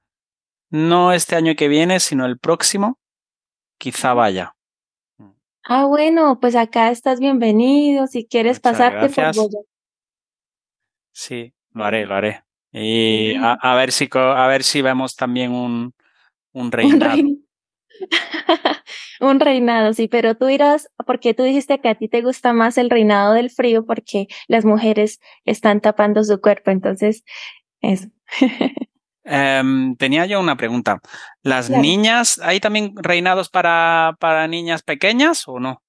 no 0.69 1.13
este 1.13 1.35
año 1.35 1.55
que 1.55 1.67
viene, 1.67 1.99
sino 1.99 2.25
el 2.25 2.37
próximo. 2.39 2.99
Quizá 3.77 4.13
vaya. 4.13 4.55
Ah, 5.63 5.85
bueno, 5.85 6.39
pues 6.39 6.55
acá 6.55 6.89
estás 6.91 7.19
bienvenido. 7.19 8.07
Si 8.07 8.25
quieres 8.25 8.59
pasarte 8.59 9.09
por 9.09 9.35
Boyacá. 9.35 9.59
Sí, 11.13 11.53
lo 11.73 11.83
haré, 11.83 12.05
lo 12.05 12.15
haré. 12.15 12.43
Y 12.71 13.35
a, 13.35 13.75
ver 13.75 13.91
si 13.91 14.09
a 14.13 14.47
ver 14.47 14.63
si 14.63 14.81
vemos 14.81 15.15
también 15.15 15.51
un, 15.51 15.93
un 16.53 16.71
reinado. 16.71 17.21
un 19.19 19.39
reinado, 19.39 19.93
sí, 19.93 20.07
pero 20.07 20.35
tú 20.35 20.45
dirás, 20.45 20.89
porque 21.05 21.33
tú 21.33 21.43
dijiste 21.43 21.79
que 21.79 21.89
a 21.89 21.95
ti 21.95 22.07
te 22.07 22.21
gusta 22.21 22.53
más 22.53 22.77
el 22.77 22.89
reinado 22.89 23.33
del 23.33 23.51
frío 23.51 23.85
porque 23.85 24.27
las 24.47 24.65
mujeres 24.65 25.19
están 25.45 25.81
tapando 25.81 26.23
su 26.23 26.39
cuerpo, 26.41 26.71
entonces 26.71 27.23
eso. 27.81 28.07
Em, 29.23 29.95
tenía 29.97 30.25
yo 30.25 30.39
una 30.39 30.57
pregunta. 30.57 30.99
¿Las 31.43 31.69
niñas, 31.69 32.39
hay 32.43 32.59
también 32.59 32.93
reinados 32.95 33.49
para, 33.49 34.15
para 34.19 34.47
niñas 34.47 34.81
pequeñas 34.83 35.47
o 35.47 35.59
no? 35.59 35.81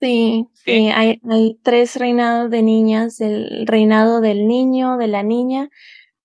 Sí, 0.00 0.46
sí, 0.52 0.90
hay, 0.90 1.20
hay 1.30 1.58
tres 1.62 1.96
reinados 1.96 2.50
de 2.50 2.62
niñas, 2.62 3.20
el 3.20 3.66
reinado 3.66 4.20
del 4.20 4.46
niño, 4.46 4.96
de 4.96 5.06
la 5.06 5.22
niña, 5.22 5.70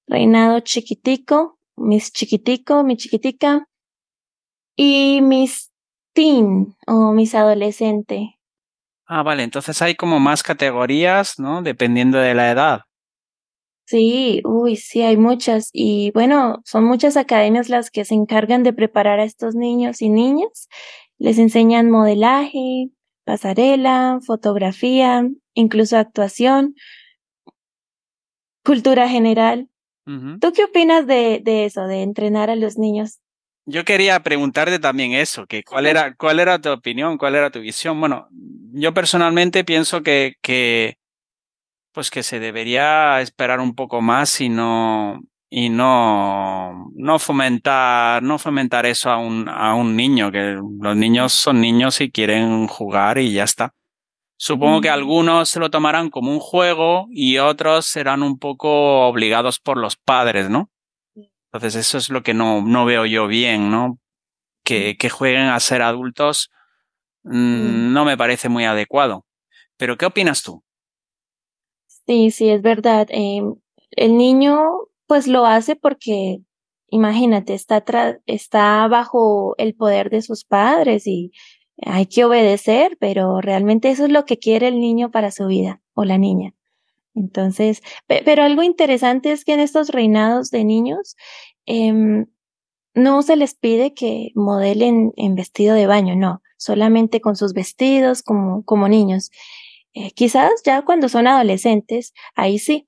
reinado 0.07 0.59
chiquitico, 0.59 1.59
mis 1.77 2.11
chiquitico, 2.11 2.83
mi 2.83 2.97
chiquitica, 2.97 3.67
y 4.75 5.21
mis 5.21 5.71
teen 6.13 6.75
o 6.87 7.11
mis 7.13 7.35
adolescente. 7.35 8.39
Ah, 9.05 9.23
vale, 9.23 9.43
entonces 9.43 9.81
hay 9.81 9.95
como 9.95 10.19
más 10.19 10.43
categorías, 10.43 11.39
¿no? 11.39 11.61
Dependiendo 11.61 12.17
de 12.17 12.33
la 12.33 12.51
edad. 12.51 12.81
Sí, 13.89 14.43
uy, 14.45 14.75
sí, 14.75 15.01
hay 15.01 15.17
muchas. 15.17 15.71
Y 15.73 16.11
bueno, 16.11 16.61
son 16.63 16.83
muchas 16.83 17.17
academias 17.17 17.69
las 17.69 17.89
que 17.89 18.05
se 18.05 18.13
encargan 18.13 18.61
de 18.61 18.71
preparar 18.71 19.19
a 19.19 19.23
estos 19.23 19.55
niños 19.55 20.03
y 20.03 20.09
niñas. 20.09 20.67
Les 21.17 21.39
enseñan 21.39 21.89
modelaje, 21.89 22.89
pasarela, 23.23 24.19
fotografía, 24.23 25.27
incluso 25.55 25.97
actuación, 25.97 26.75
cultura 28.63 29.09
general. 29.09 29.69
¿Tú 30.05 30.53
qué 30.53 30.65
opinas 30.65 31.07
de, 31.07 31.41
de 31.43 31.65
eso, 31.65 31.87
de 31.87 32.03
entrenar 32.03 32.51
a 32.51 32.55
los 32.55 32.77
niños 32.77 33.19
yo 33.71 33.85
quería 33.85 34.19
preguntarte 34.21 34.79
también 34.79 35.11
eso, 35.11 35.45
que 35.45 35.63
cuál 35.63 35.85
era, 35.85 36.15
cuál 36.15 36.39
era 36.39 36.59
tu 36.59 36.71
opinión, 36.71 37.19
cuál 37.19 37.35
era 37.35 37.51
tu 37.51 37.59
visión. 37.59 37.99
Bueno, 37.99 38.27
yo 38.31 38.95
personalmente 38.95 39.63
pienso 39.63 40.01
que, 40.01 40.37
que, 40.41 40.97
pues 41.91 42.09
que 42.11 42.23
se 42.23 42.39
debería 42.39 43.21
esperar 43.21 43.59
un 43.59 43.75
poco 43.75 44.01
más 44.01 44.41
y 44.41 44.49
no, 44.49 45.21
y 45.49 45.69
no, 45.69 46.91
no 46.95 47.19
fomentar, 47.19 48.21
no 48.21 48.37
fomentar 48.37 48.85
eso 48.85 49.09
a 49.09 49.17
un, 49.17 49.49
a 49.49 49.73
un 49.73 49.95
niño, 49.95 50.31
que 50.31 50.59
los 50.79 50.95
niños 50.95 51.33
son 51.33 51.59
niños 51.59 52.01
y 52.01 52.11
quieren 52.11 52.67
jugar 52.67 53.17
y 53.17 53.33
ya 53.33 53.43
está. 53.43 53.73
Supongo 54.37 54.79
que 54.79 54.89
algunos 54.89 55.49
se 55.49 55.59
lo 55.59 55.69
tomarán 55.69 56.09
como 56.09 56.31
un 56.31 56.39
juego 56.39 57.07
y 57.11 57.39
otros 57.39 57.87
serán 57.87 58.23
un 58.23 58.39
poco 58.39 59.07
obligados 59.07 59.59
por 59.59 59.77
los 59.77 59.97
padres, 59.97 60.49
¿no? 60.49 60.69
Entonces 61.51 61.75
eso 61.75 61.97
es 61.97 62.09
lo 62.09 62.23
que 62.23 62.33
no, 62.33 62.61
no 62.61 62.85
veo 62.85 63.05
yo 63.05 63.27
bien, 63.27 63.69
¿no? 63.69 63.99
Que, 64.63 64.95
que 64.97 65.09
jueguen 65.09 65.47
a 65.47 65.59
ser 65.59 65.81
adultos 65.81 66.51
mm, 67.23 67.91
no 67.91 68.05
me 68.05 68.15
parece 68.15 68.47
muy 68.47 68.65
adecuado. 68.65 69.25
Pero 69.77 69.97
¿qué 69.97 70.05
opinas 70.05 70.43
tú? 70.43 70.63
Sí, 72.09 72.31
sí, 72.31 72.49
es 72.49 72.63
verdad. 72.63 73.05
Em, 73.11 73.53
el 73.91 74.17
niño 74.17 74.57
pues 75.05 75.27
lo 75.27 75.45
hace 75.45 75.75
porque, 75.75 76.39
imagínate, 76.89 77.53
está, 77.53 77.83
está 78.25 78.87
bajo 78.87 79.53
el 79.59 79.75
poder 79.75 80.09
de 80.09 80.23
sus 80.23 80.43
padres 80.43 81.05
y 81.05 81.31
hay 81.85 82.07
que 82.07 82.25
obedecer, 82.25 82.97
pero 82.99 83.41
realmente 83.41 83.91
eso 83.91 84.05
es 84.05 84.11
lo 84.11 84.25
que 84.25 84.39
quiere 84.39 84.69
el 84.69 84.79
niño 84.79 85.11
para 85.11 85.29
su 85.29 85.45
vida 85.45 85.83
o 85.93 86.03
la 86.03 86.17
niña. 86.17 86.55
Entonces, 87.13 87.83
pero 88.07 88.41
algo 88.41 88.63
interesante 88.63 89.31
es 89.31 89.45
que 89.45 89.53
en 89.53 89.59
estos 89.59 89.89
reinados 89.89 90.49
de 90.49 90.63
niños 90.65 91.15
em, 91.67 92.25
no 92.95 93.21
se 93.21 93.35
les 93.35 93.53
pide 93.53 93.93
que 93.93 94.31
modelen 94.33 95.13
en 95.15 95.35
vestido 95.35 95.75
de 95.75 95.85
baño, 95.85 96.15
no, 96.15 96.41
solamente 96.57 97.21
con 97.21 97.35
sus 97.35 97.53
vestidos 97.53 98.23
como, 98.23 98.63
como 98.65 98.87
niños. 98.87 99.29
Eh, 99.93 100.11
quizás 100.11 100.51
ya 100.65 100.83
cuando 100.83 101.09
son 101.09 101.27
adolescentes, 101.27 102.13
ahí 102.35 102.59
sí. 102.59 102.87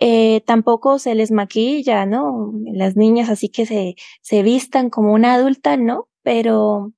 Eh, 0.00 0.42
tampoco 0.46 0.98
se 0.98 1.14
les 1.14 1.30
maquilla, 1.30 2.06
¿no? 2.06 2.52
Las 2.72 2.96
niñas 2.96 3.28
así 3.30 3.48
que 3.48 3.66
se, 3.66 3.94
se 4.20 4.42
vistan 4.42 4.90
como 4.90 5.12
una 5.12 5.34
adulta, 5.34 5.76
¿no? 5.76 6.08
Pero 6.22 6.92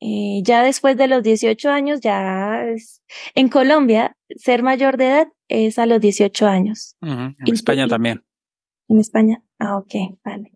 eh, 0.00 0.40
ya 0.42 0.62
después 0.62 0.96
de 0.96 1.08
los 1.08 1.22
18 1.22 1.70
años, 1.70 2.00
ya 2.00 2.64
es, 2.64 3.02
en 3.34 3.48
Colombia, 3.48 4.16
ser 4.36 4.62
mayor 4.62 4.96
de 4.96 5.06
edad 5.08 5.28
es 5.48 5.78
a 5.78 5.86
los 5.86 6.00
18 6.00 6.46
años. 6.46 6.96
En 7.02 7.34
España 7.46 7.88
también. 7.88 8.24
En 8.88 9.00
España. 9.00 9.42
Ah, 9.58 9.76
ok, 9.78 9.94
vale. 10.24 10.52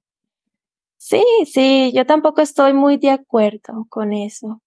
Sí, 0.97 1.25
sí, 1.53 1.93
yo 1.95 2.07
tampoco 2.07 2.41
estoy 2.41 2.75
muy 2.75 2.97
de 2.97 3.11
acuerdo 3.11 3.87
con 3.89 4.13
eso. 4.13 4.63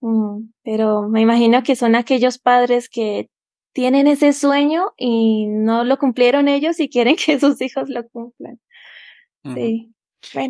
Mm, 0.00 0.50
pero 0.62 1.08
me 1.08 1.20
imagino 1.20 1.62
que 1.62 1.76
son 1.76 1.94
aquellos 1.94 2.38
padres 2.38 2.88
que 2.88 3.30
tienen 3.72 4.06
ese 4.06 4.32
sueño 4.32 4.92
y 4.96 5.46
no 5.46 5.84
lo 5.84 5.98
cumplieron 5.98 6.48
ellos 6.48 6.80
y 6.80 6.88
quieren 6.88 7.16
que 7.24 7.38
sus 7.38 7.60
hijos 7.60 7.88
lo 7.88 8.08
cumplan. 8.08 8.60
Sí. 9.54 9.92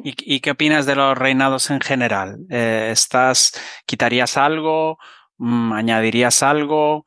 ¿Y, 0.02 0.40
qué 0.40 0.50
opinas 0.50 0.86
de 0.86 0.96
los 0.96 1.16
reinados 1.16 1.70
en 1.70 1.80
general? 1.80 2.38
Eh, 2.48 2.88
¿Estás, 2.90 3.52
quitarías 3.84 4.36
algo? 4.36 4.98
Mm, 5.36 5.72
¿Añadirías 5.72 6.42
algo? 6.42 7.04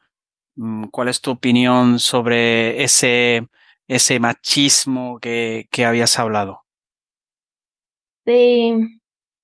Mm, 0.56 0.86
¿Cuál 0.86 1.08
es 1.10 1.21
tu 1.21 1.32
opinión 1.32 1.97
sobre 1.97 2.84
ese, 2.84 3.47
ese 3.88 4.19
machismo 4.19 5.19
que, 5.19 5.67
que 5.71 5.86
habías 5.86 6.19
hablado? 6.19 6.62
Sí, 8.25 9.00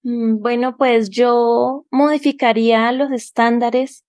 bueno, 0.10 0.78
pues 0.78 1.10
yo 1.10 1.86
modificaría 1.92 2.92
los 2.94 3.12
estándares, 3.12 4.06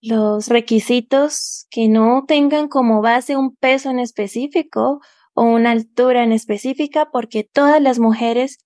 los 0.00 0.48
requisitos 0.48 1.66
que 1.70 1.88
no 1.88 2.24
tengan 2.28 2.68
como 2.68 3.02
base 3.02 3.36
un 3.36 3.56
peso 3.56 3.90
en 3.90 3.98
específico 3.98 5.00
o 5.32 5.42
una 5.42 5.72
altura 5.72 6.22
en 6.22 6.30
específica 6.30 7.08
porque 7.10 7.42
todas 7.42 7.82
las 7.82 7.98
mujeres 7.98 8.58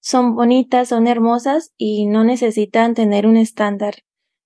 son 0.00 0.34
bonitas, 0.34 0.88
son 0.88 1.06
hermosas 1.06 1.72
y 1.76 2.06
no 2.06 2.24
necesitan 2.24 2.94
tener 2.94 3.26
un 3.26 3.36
estándar 3.36 3.96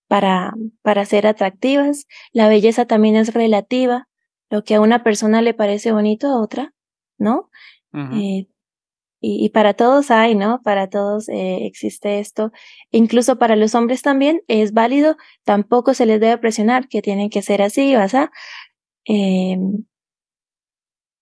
para, 0.06 0.52
para 0.82 1.06
ser 1.06 1.26
atractivas. 1.26 2.06
La 2.32 2.48
belleza 2.48 2.84
también 2.84 3.16
es 3.16 3.32
relativa. 3.32 4.06
Lo 4.50 4.64
que 4.64 4.74
a 4.74 4.80
una 4.82 5.02
persona 5.02 5.40
le 5.40 5.54
parece 5.54 5.92
bonito 5.92 6.26
a 6.26 6.42
otra, 6.42 6.74
¿no? 7.16 7.48
Eh, 7.92 8.48
y, 9.20 9.44
y, 9.44 9.50
para 9.50 9.74
todos 9.74 10.10
hay, 10.10 10.34
¿no? 10.34 10.62
Para 10.62 10.88
todos 10.88 11.28
eh, 11.28 11.66
existe 11.66 12.20
esto. 12.20 12.52
Incluso 12.90 13.38
para 13.38 13.56
los 13.56 13.74
hombres 13.74 14.02
también 14.02 14.42
es 14.48 14.72
válido. 14.72 15.16
Tampoco 15.44 15.94
se 15.94 16.06
les 16.06 16.20
debe 16.20 16.38
presionar 16.38 16.88
que 16.88 17.02
tienen 17.02 17.30
que 17.30 17.42
ser 17.42 17.62
así 17.62 17.94
o 17.94 18.00
así. 18.00 18.16
Eh, 19.06 19.58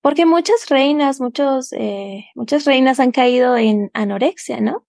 porque 0.01 0.27
muchas 0.27 0.69
reinas, 0.69 1.21
muchos, 1.21 1.73
eh, 1.73 2.27
muchas 2.35 2.65
reinas 2.65 3.01
han 3.01 3.11
caído 3.11 3.57
en 3.57 3.91
anorexia, 3.95 4.61
¿no? 4.61 4.87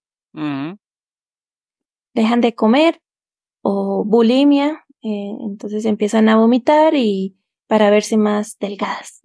Dejan 2.14 2.40
de 2.40 2.54
comer 2.54 3.02
o 3.62 4.04
bulimia, 4.04 4.84
eh, 5.02 5.32
entonces 5.40 5.84
empiezan 5.84 6.28
a 6.28 6.36
vomitar 6.36 6.94
y 6.94 7.36
para 7.66 7.90
verse 7.90 8.16
más 8.16 8.58
delgadas. 8.58 9.20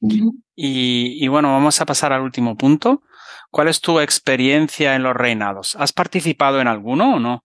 Y, 0.00 1.24
y, 1.24 1.28
bueno, 1.28 1.52
vamos 1.52 1.80
a 1.80 1.86
pasar 1.86 2.12
al 2.12 2.22
último 2.22 2.56
punto. 2.56 3.02
¿Cuál 3.50 3.68
es 3.68 3.80
tu 3.80 4.00
experiencia 4.00 4.94
en 4.94 5.02
los 5.02 5.14
reinados? 5.14 5.76
¿Has 5.76 5.92
participado 5.92 6.60
en 6.60 6.68
alguno 6.68 7.16
o 7.16 7.18
no? 7.18 7.44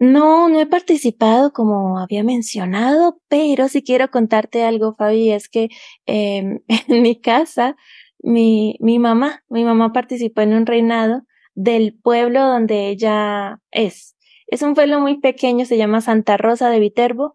No, 0.00 0.48
no 0.48 0.60
he 0.60 0.66
participado 0.66 1.52
como 1.52 1.98
había 1.98 2.22
mencionado, 2.22 3.20
pero 3.28 3.66
sí 3.68 3.82
quiero 3.82 4.10
contarte 4.10 4.62
algo, 4.62 4.94
Fabi, 4.94 5.32
es 5.32 5.48
que 5.48 5.70
eh, 6.06 6.60
en 6.88 7.02
mi 7.02 7.20
casa, 7.20 7.76
mi, 8.20 8.76
mi 8.80 8.98
mamá, 8.98 9.42
mi 9.48 9.64
mamá 9.64 9.92
participó 9.92 10.42
en 10.42 10.54
un 10.54 10.66
reinado 10.66 11.22
del 11.54 11.98
pueblo 12.00 12.46
donde 12.46 12.88
ella 12.88 13.60
es. 13.72 14.16
Es 14.46 14.62
un 14.62 14.74
pueblo 14.74 15.00
muy 15.00 15.18
pequeño, 15.18 15.64
se 15.66 15.76
llama 15.76 16.00
Santa 16.00 16.36
Rosa 16.36 16.70
de 16.70 16.78
Viterbo, 16.78 17.34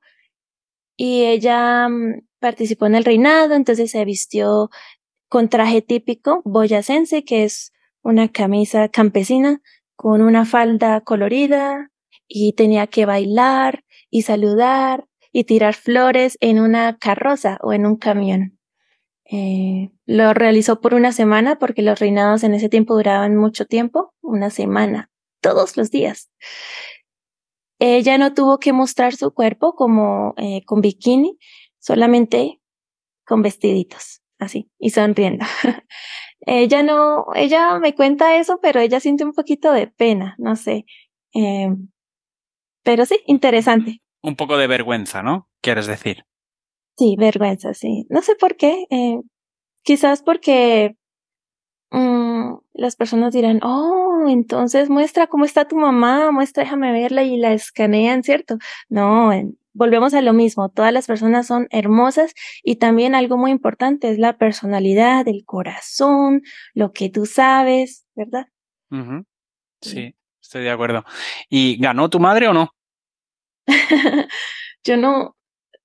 y 0.96 1.26
ella 1.26 1.90
mm, 1.90 2.22
participó 2.44 2.88
en 2.88 2.96
el 2.96 3.06
reinado, 3.06 3.56
entonces 3.56 3.90
se 3.92 4.04
vistió 4.04 4.70
con 5.30 5.48
traje 5.48 5.82
típico 5.82 6.42
boyacense, 6.44 7.24
que 7.24 7.46
es 7.46 7.72
una 8.02 8.28
camisa 8.28 8.90
campesina 8.90 9.62
con 9.96 10.22
una 10.22 10.44
falda 10.44 11.00
colorida, 11.00 11.90
y 12.28 12.52
tenía 12.52 12.88
que 12.88 13.06
bailar 13.06 13.86
y 14.10 14.24
saludar 14.24 15.06
y 15.32 15.46
tirar 15.46 15.74
flores 15.74 16.38
en 16.42 16.60
una 16.60 16.98
carroza 16.98 17.60
o 17.62 17.72
en 17.72 17.86
un 17.86 17.96
camión. 17.96 18.60
Eh, 19.24 19.92
lo 20.06 20.34
realizó 20.34 20.82
por 20.82 20.96
una 20.96 21.14
semana 21.14 21.58
porque 21.60 21.82
los 21.82 21.98
reinados 21.98 22.44
en 22.44 22.56
ese 22.56 22.68
tiempo 22.68 22.96
duraban 22.96 23.38
mucho 23.38 23.66
tiempo, 23.66 24.14
una 24.22 24.50
semana, 24.50 25.10
todos 25.40 25.78
los 25.78 25.92
días. 25.92 26.30
Ella 27.80 28.18
no 28.18 28.34
tuvo 28.34 28.60
que 28.60 28.74
mostrar 28.74 29.16
su 29.16 29.34
cuerpo 29.34 29.76
como 29.76 30.34
eh, 30.38 30.64
con 30.66 30.82
bikini, 30.82 31.38
solamente 31.84 32.62
con 33.26 33.42
vestiditos, 33.42 34.22
así, 34.40 34.72
y 34.80 34.90
sonriendo. 34.92 35.46
ella 36.40 36.82
no, 36.82 37.26
ella 37.36 37.78
me 37.80 37.94
cuenta 37.94 38.38
eso, 38.38 38.60
pero 38.62 38.80
ella 38.80 39.00
siente 39.00 39.26
un 39.26 39.34
poquito 39.34 39.72
de 39.74 39.88
pena, 39.88 40.36
no 40.38 40.56
sé. 40.56 40.86
Eh, 41.34 41.70
pero 42.84 43.06
sí, 43.06 43.20
interesante. 43.28 44.02
Un 44.22 44.36
poco 44.36 44.58
de 44.58 44.68
vergüenza, 44.68 45.22
¿no? 45.24 45.50
¿Quieres 45.62 45.86
decir? 45.86 46.24
Sí, 46.98 47.16
vergüenza, 47.18 47.74
sí. 47.74 48.06
No 48.10 48.22
sé 48.22 48.36
por 48.36 48.56
qué. 48.56 48.86
Eh, 48.90 49.20
quizás 49.84 50.24
porque 50.24 50.96
mm, 51.94 52.60
las 52.74 52.96
personas 52.96 53.34
dirán, 53.34 53.60
oh, 53.64 54.26
entonces 54.28 54.90
muestra 54.90 55.28
cómo 55.28 55.46
está 55.46 55.68
tu 55.68 55.78
mamá, 55.78 56.32
muestra, 56.32 56.64
déjame 56.64 56.92
verla 56.92 57.24
y 57.24 57.38
la 57.38 57.54
escanean, 57.54 58.24
¿cierto? 58.24 58.58
No, 58.90 59.32
volvemos 59.74 60.14
a 60.14 60.22
lo 60.22 60.34
mismo, 60.34 60.70
todas 60.70 60.94
las 60.94 61.08
personas 61.08 61.48
son 61.48 61.68
hermosas 61.72 62.34
y 62.64 62.76
también 62.76 63.16
algo 63.16 63.38
muy 63.38 63.52
importante 63.52 64.10
es 64.10 64.20
la 64.20 64.38
personalidad, 64.38 65.28
el 65.28 65.44
corazón, 65.46 66.42
lo 66.74 66.92
que 66.92 67.10
tú 67.10 67.26
sabes, 67.26 68.06
¿verdad? 68.16 68.48
Sí, 69.82 70.16
estoy 70.42 70.64
de 70.64 70.72
acuerdo. 70.72 71.04
¿Y 71.50 71.78
ganó 71.78 72.10
tu 72.10 72.20
madre 72.20 72.48
o 72.48 72.54
no? 72.54 72.76
yo 74.84 74.98
no, 74.98 75.36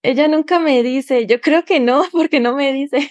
ella 0.03 0.29
nunca 0.29 0.59
me 0.59 0.83
dice, 0.83 1.27
yo 1.27 1.41
creo 1.41 1.65
que 1.65 1.81
no, 1.81 2.03
porque 2.13 2.41
no 2.41 2.55
me 2.55 2.73
dice. 2.73 3.11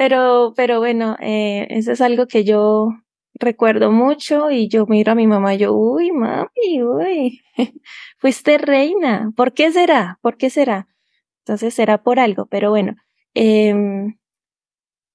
Pero, 0.00 0.54
pero 0.56 0.78
bueno, 0.78 1.14
eh, 1.20 1.66
eso 1.68 1.92
es 1.92 2.00
algo 2.00 2.26
que 2.26 2.42
yo 2.42 2.88
recuerdo 3.34 3.92
mucho 3.92 4.50
y 4.50 4.66
yo 4.66 4.86
miro 4.86 5.12
a 5.12 5.14
mi 5.14 5.26
mamá, 5.26 5.56
yo, 5.56 5.74
uy, 5.74 6.10
mami, 6.10 6.82
uy, 6.82 7.42
fuiste 8.16 8.56
reina, 8.56 9.30
¿por 9.36 9.52
qué 9.52 9.70
será? 9.70 10.18
¿Por 10.22 10.38
qué 10.38 10.48
será? 10.48 10.88
Entonces 11.40 11.74
será 11.74 12.02
por 12.02 12.18
algo, 12.18 12.46
pero 12.46 12.70
bueno. 12.70 12.94
Eh, 13.34 13.74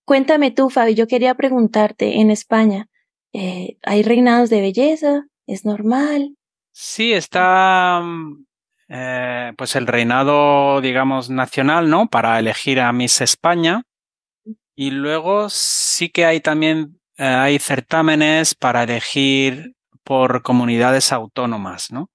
cuéntame 0.06 0.52
tú, 0.52 0.70
Fabi, 0.70 0.94
yo 0.94 1.08
quería 1.08 1.34
preguntarte, 1.34 2.20
en 2.20 2.30
España, 2.30 2.88
eh, 3.34 3.80
¿hay 3.82 4.04
reinados 4.04 4.52
de 4.52 4.62
belleza? 4.62 5.24
¿Es 5.48 5.66
normal? 5.66 6.36
Sí, 6.74 7.12
está 7.12 8.02
mm, 8.04 8.46
eh, 8.90 9.54
pues 9.58 9.76
el 9.76 9.88
reinado, 9.88 10.80
digamos, 10.80 11.32
nacional, 11.32 11.90
¿no? 11.90 12.06
Para 12.06 12.38
elegir 12.38 12.80
a 12.80 12.94
Miss 12.94 13.22
España. 13.22 13.82
Y 14.76 14.92
luego 14.92 15.50
sí 15.50 16.10
que 16.10 16.26
hay 16.26 16.42
también 16.42 17.00
eh, 17.18 17.26
hay 17.26 17.60
certámenes 17.60 18.56
para 18.56 18.84
elegir 18.84 19.74
por 20.04 20.42
comunidades 20.42 21.12
autónomas, 21.14 21.92
¿no? 21.92 22.10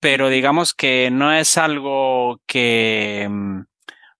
Pero 0.00 0.28
digamos 0.30 0.74
que 0.74 1.10
no 1.12 1.32
es 1.32 1.58
algo 1.58 2.40
que, 2.46 3.28
mm, 3.30 3.60
o 3.60 3.66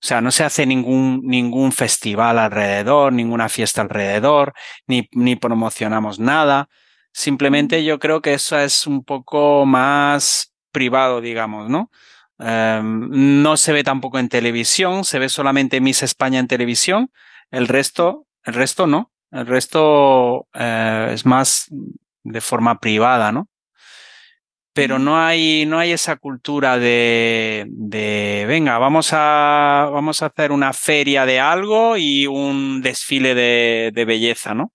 sea, 0.01 0.21
no 0.21 0.31
se 0.31 0.45
hace 0.45 0.67
ningún, 0.67 1.23
ningún 1.25 1.73
festival 1.73 2.39
alrededor, 2.39 3.13
ninguna 3.13 3.49
fiesta 3.49 3.83
alrededor, 3.83 4.55
ni, 4.87 5.09
ni 5.13 5.37
promocionamos 5.37 6.21
nada. 6.21 6.69
Simplemente 7.13 7.85
yo 7.85 7.99
creo 7.99 8.23
que 8.23 8.35
eso 8.35 8.59
es 8.59 8.87
un 8.87 9.05
poco 9.05 9.67
más 9.67 10.55
privado, 10.73 11.21
digamos, 11.21 11.69
¿no? 11.69 11.91
Em, 12.39 13.43
no 13.43 13.57
se 13.57 13.73
ve 13.73 13.85
tampoco 13.85 14.19
en 14.19 14.29
televisión, 14.29 15.05
se 15.05 15.19
ve 15.19 15.29
solamente 15.29 15.81
Miss 15.81 16.03
España 16.03 16.39
en 16.39 16.49
televisión, 16.49 17.11
el 17.51 17.69
resto, 17.69 18.27
el 18.45 18.55
resto 18.55 18.87
no. 18.87 19.11
El 19.31 19.47
resto 19.47 20.49
eh, 20.55 21.11
es 21.13 21.25
más 21.25 21.69
de 22.25 22.41
forma 22.41 22.79
privada, 22.79 23.31
¿no? 23.33 23.49
Pero 24.73 24.99
no 24.99 25.21
hay, 25.21 25.67
no 25.67 25.79
hay 25.79 25.93
esa 25.93 26.17
cultura 26.17 26.79
de, 26.79 27.67
de, 27.69 28.45
venga, 28.47 28.79
vamos 28.79 29.11
a, 29.13 29.89
vamos 29.93 30.23
a 30.23 30.27
hacer 30.27 30.53
una 30.53 30.73
feria 30.73 31.27
de 31.27 31.41
algo 31.41 31.97
y 31.97 32.27
un 32.27 32.81
desfile 32.81 33.35
de, 33.35 33.91
de 33.93 34.05
belleza, 34.05 34.55
¿no? 34.55 34.73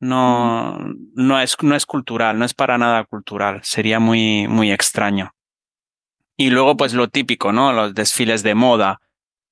No, 0.00 0.78
no 1.14 1.40
es, 1.40 1.56
no 1.62 1.74
es 1.74 1.86
cultural, 1.86 2.38
no 2.38 2.44
es 2.44 2.54
para 2.54 2.78
nada 2.78 3.04
cultural. 3.04 3.60
Sería 3.62 3.98
muy, 3.98 4.46
muy 4.48 4.72
extraño. 4.72 5.32
Y 6.36 6.50
luego, 6.50 6.76
pues 6.76 6.92
lo 6.92 7.08
típico, 7.08 7.52
¿no? 7.52 7.72
Los 7.72 7.94
desfiles 7.94 8.42
de 8.42 8.54
moda 8.54 9.00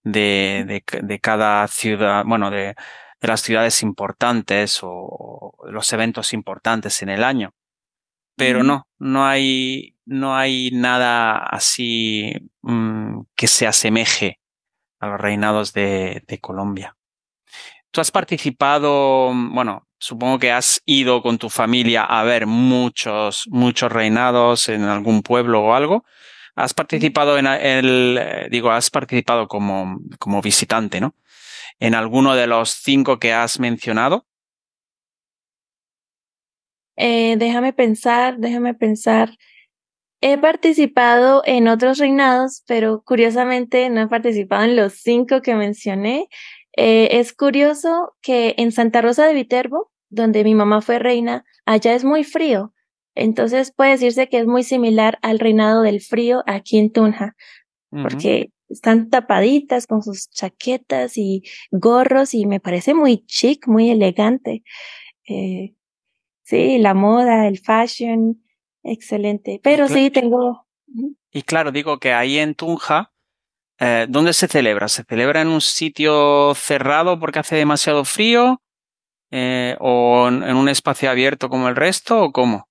de, 0.04 0.64
de, 0.66 1.02
de 1.02 1.20
cada 1.20 1.66
ciudad, 1.66 2.24
bueno, 2.24 2.50
de, 2.50 2.74
de 3.20 3.28
las 3.28 3.40
ciudades 3.40 3.82
importantes 3.82 4.80
o 4.82 5.56
los 5.68 5.92
eventos 5.92 6.32
importantes 6.32 7.02
en 7.02 7.08
el 7.08 7.24
año. 7.24 7.52
Pero 8.36 8.62
no, 8.64 8.88
no 8.98 9.26
hay, 9.26 9.96
no 10.04 10.36
hay 10.36 10.70
nada 10.72 11.36
así 11.38 12.32
mm, 12.62 13.20
que 13.36 13.46
se 13.46 13.66
asemeje 13.66 14.40
a 14.98 15.06
los 15.06 15.20
reinados 15.20 15.72
de, 15.72 16.22
de 16.26 16.40
Colombia. 16.40 16.96
Tú 17.90 18.00
has 18.00 18.10
participado, 18.10 19.32
bueno, 19.32 19.86
supongo 19.98 20.40
que 20.40 20.50
has 20.50 20.82
ido 20.84 21.22
con 21.22 21.38
tu 21.38 21.48
familia 21.48 22.02
a 22.02 22.24
ver 22.24 22.46
muchos, 22.46 23.44
muchos 23.50 23.92
reinados 23.92 24.68
en 24.68 24.82
algún 24.82 25.22
pueblo 25.22 25.62
o 25.62 25.74
algo. 25.74 26.04
Has 26.56 26.74
participado 26.74 27.36
en 27.38 27.46
el, 27.46 28.18
eh, 28.20 28.48
digo, 28.50 28.70
has 28.70 28.90
participado 28.90 29.48
como, 29.48 29.98
como 30.18 30.40
visitante, 30.40 31.00
¿no? 31.00 31.14
en 31.80 31.94
alguno 31.94 32.34
de 32.34 32.46
los 32.46 32.70
cinco 32.70 33.18
que 33.18 33.32
has 33.32 33.58
mencionado? 33.60 34.26
Eh, 36.96 37.36
déjame 37.38 37.72
pensar, 37.72 38.38
déjame 38.38 38.74
pensar. 38.74 39.30
He 40.20 40.38
participado 40.38 41.42
en 41.44 41.68
otros 41.68 41.98
reinados, 41.98 42.62
pero 42.66 43.02
curiosamente 43.04 43.90
no 43.90 44.02
he 44.02 44.08
participado 44.08 44.64
en 44.64 44.76
los 44.76 44.94
cinco 44.94 45.42
que 45.42 45.54
mencioné. 45.54 46.28
Eh, 46.76 47.08
es 47.18 47.32
curioso 47.32 48.14
que 48.22 48.54
en 48.58 48.72
Santa 48.72 49.02
Rosa 49.02 49.26
de 49.26 49.34
Viterbo, 49.34 49.90
donde 50.08 50.44
mi 50.44 50.54
mamá 50.54 50.80
fue 50.80 50.98
reina, 50.98 51.44
allá 51.66 51.94
es 51.94 52.04
muy 52.04 52.24
frío. 52.24 52.72
Entonces 53.14 53.72
puede 53.72 53.92
decirse 53.92 54.28
que 54.28 54.38
es 54.38 54.46
muy 54.46 54.62
similar 54.62 55.18
al 55.22 55.38
reinado 55.38 55.82
del 55.82 56.00
frío 56.00 56.42
aquí 56.46 56.78
en 56.78 56.92
Tunja, 56.92 57.36
porque 57.90 58.50
están 58.68 59.08
tapaditas 59.08 59.86
con 59.86 60.02
sus 60.02 60.28
chaquetas 60.30 61.16
y 61.16 61.42
gorros 61.70 62.34
y 62.34 62.46
me 62.46 62.60
parece 62.60 62.92
muy 62.94 63.24
chic, 63.26 63.68
muy 63.68 63.90
elegante. 63.90 64.64
Eh, 65.28 65.74
sí, 66.42 66.78
la 66.78 66.94
moda, 66.94 67.46
el 67.46 67.58
fashion, 67.58 68.42
excelente. 68.82 69.60
Pero 69.62 69.88
sí, 69.88 70.10
tengo... 70.10 70.66
Y 71.30 71.42
claro, 71.42 71.72
digo 71.72 71.98
que 71.98 72.12
ahí 72.12 72.38
en 72.38 72.54
Tunja, 72.54 73.12
eh, 73.78 74.06
¿dónde 74.08 74.32
se 74.32 74.48
celebra? 74.48 74.88
¿Se 74.88 75.04
celebra 75.04 75.40
en 75.42 75.48
un 75.48 75.60
sitio 75.60 76.54
cerrado 76.54 77.18
porque 77.18 77.38
hace 77.38 77.56
demasiado 77.56 78.04
frío? 78.04 78.60
Eh, 79.30 79.76
¿O 79.80 80.28
en 80.28 80.56
un 80.56 80.68
espacio 80.68 81.10
abierto 81.10 81.48
como 81.48 81.68
el 81.68 81.76
resto? 81.76 82.22
¿O 82.22 82.32
cómo? 82.32 82.68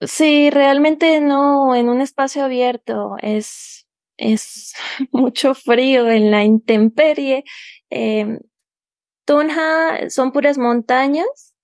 Sí, 0.00 0.50
realmente 0.50 1.20
no, 1.20 1.74
en 1.74 1.88
un 1.88 2.00
espacio 2.00 2.44
abierto. 2.44 3.16
Es 3.20 3.84
es 4.16 4.74
mucho 5.12 5.54
frío 5.54 6.10
en 6.10 6.30
la 6.30 6.44
intemperie. 6.44 7.44
Eh, 7.90 8.38
Tunja 9.26 10.10
son 10.10 10.32
puras 10.32 10.58
montañas, 10.58 11.54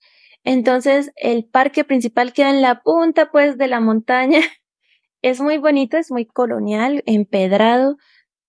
entonces 0.45 1.12
el 1.16 1.45
parque 1.45 1.85
principal 1.85 2.33
queda 2.33 2.51
en 2.51 2.62
la 2.62 2.81
punta 2.81 3.31
pues 3.31 3.59
de 3.59 3.69
la 3.69 3.81
montaña. 3.81 4.40
Es 5.23 5.38
muy 5.38 5.59
bonito, 5.59 5.99
es 5.99 6.11
muy 6.11 6.25
colonial, 6.25 7.03
empedrado, 7.05 7.99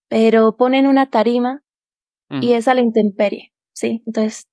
pero 0.07 0.55
ponen 0.55 0.87
una 0.87 1.09
tarima 1.09 1.63
y 2.29 2.53
es 2.53 2.69
a 2.69 2.73
la 2.73 2.79
intemperie, 2.79 3.51
¿sí? 3.73 4.01
Entonces 4.05 4.47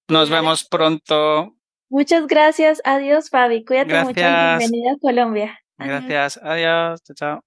Nos 0.08 0.28
vemos 0.28 0.64
pronto. 0.64 1.56
Muchas 1.88 2.26
gracias. 2.26 2.82
Adiós, 2.84 3.30
Fabi. 3.30 3.64
Cuídate 3.64 4.04
mucho. 4.04 4.14
Bienvenida 4.14 4.92
a 4.92 4.98
Colombia. 5.00 5.60
Gracias. 5.78 6.38
Adiós. 6.42 7.02
Chao, 7.04 7.14
chao. 7.14 7.44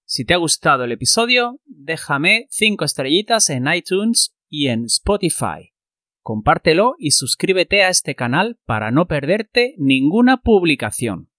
Si 0.05 0.25
te 0.25 0.35
ha 0.35 0.39
gustado 0.39 0.83
el 0.85 0.93
episodio, 0.93 1.61
déjame 1.65 2.47
5 2.51 2.85
estrellitas 2.85 3.49
en 3.49 3.73
iTunes 3.73 4.37
y 4.49 4.67
en 4.69 4.85
Spotify. 4.87 5.73
Compártelo 6.21 6.97
y 6.99 7.13
suscríbete 7.13 7.85
a 7.85 7.91
este 7.91 8.17
canal 8.17 8.59
para 8.65 8.91
no 8.91 9.07
perderte 9.07 9.77
ninguna 9.79 10.39
publicación. 10.39 11.31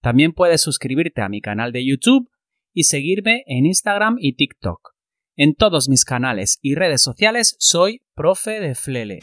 También 0.00 0.32
puedes 0.32 0.60
suscribirte 0.60 1.22
a 1.22 1.28
mi 1.28 1.40
canal 1.40 1.70
de 1.70 1.86
YouTube 1.86 2.28
y 2.72 2.82
seguirme 2.84 3.44
en 3.46 3.66
Instagram 3.66 4.16
y 4.18 4.32
TikTok. 4.34 4.95
En 5.38 5.54
todos 5.54 5.90
mis 5.90 6.06
canales 6.06 6.58
y 6.62 6.76
redes 6.76 7.02
sociales 7.02 7.56
soy 7.58 8.00
Profe 8.14 8.58
de 8.58 8.74
Flele. 8.74 9.18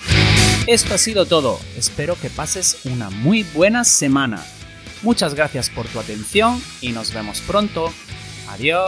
Esto 0.68 0.94
ha 0.94 1.00
sido 1.00 1.26
todo. 1.26 1.58
Espero 1.76 2.16
que 2.22 2.30
pases 2.30 2.86
una 2.86 3.10
muy 3.10 3.42
buena 3.42 3.84
semana. 3.84 4.46
Muchas 5.02 5.34
gracias 5.34 5.72
por 5.72 5.88
tu 5.88 6.00
atención 6.00 6.62
y 6.82 6.92
nos 6.92 7.12
vemos 7.16 7.42
pronto. 7.42 7.92
Adiós. 8.48 8.84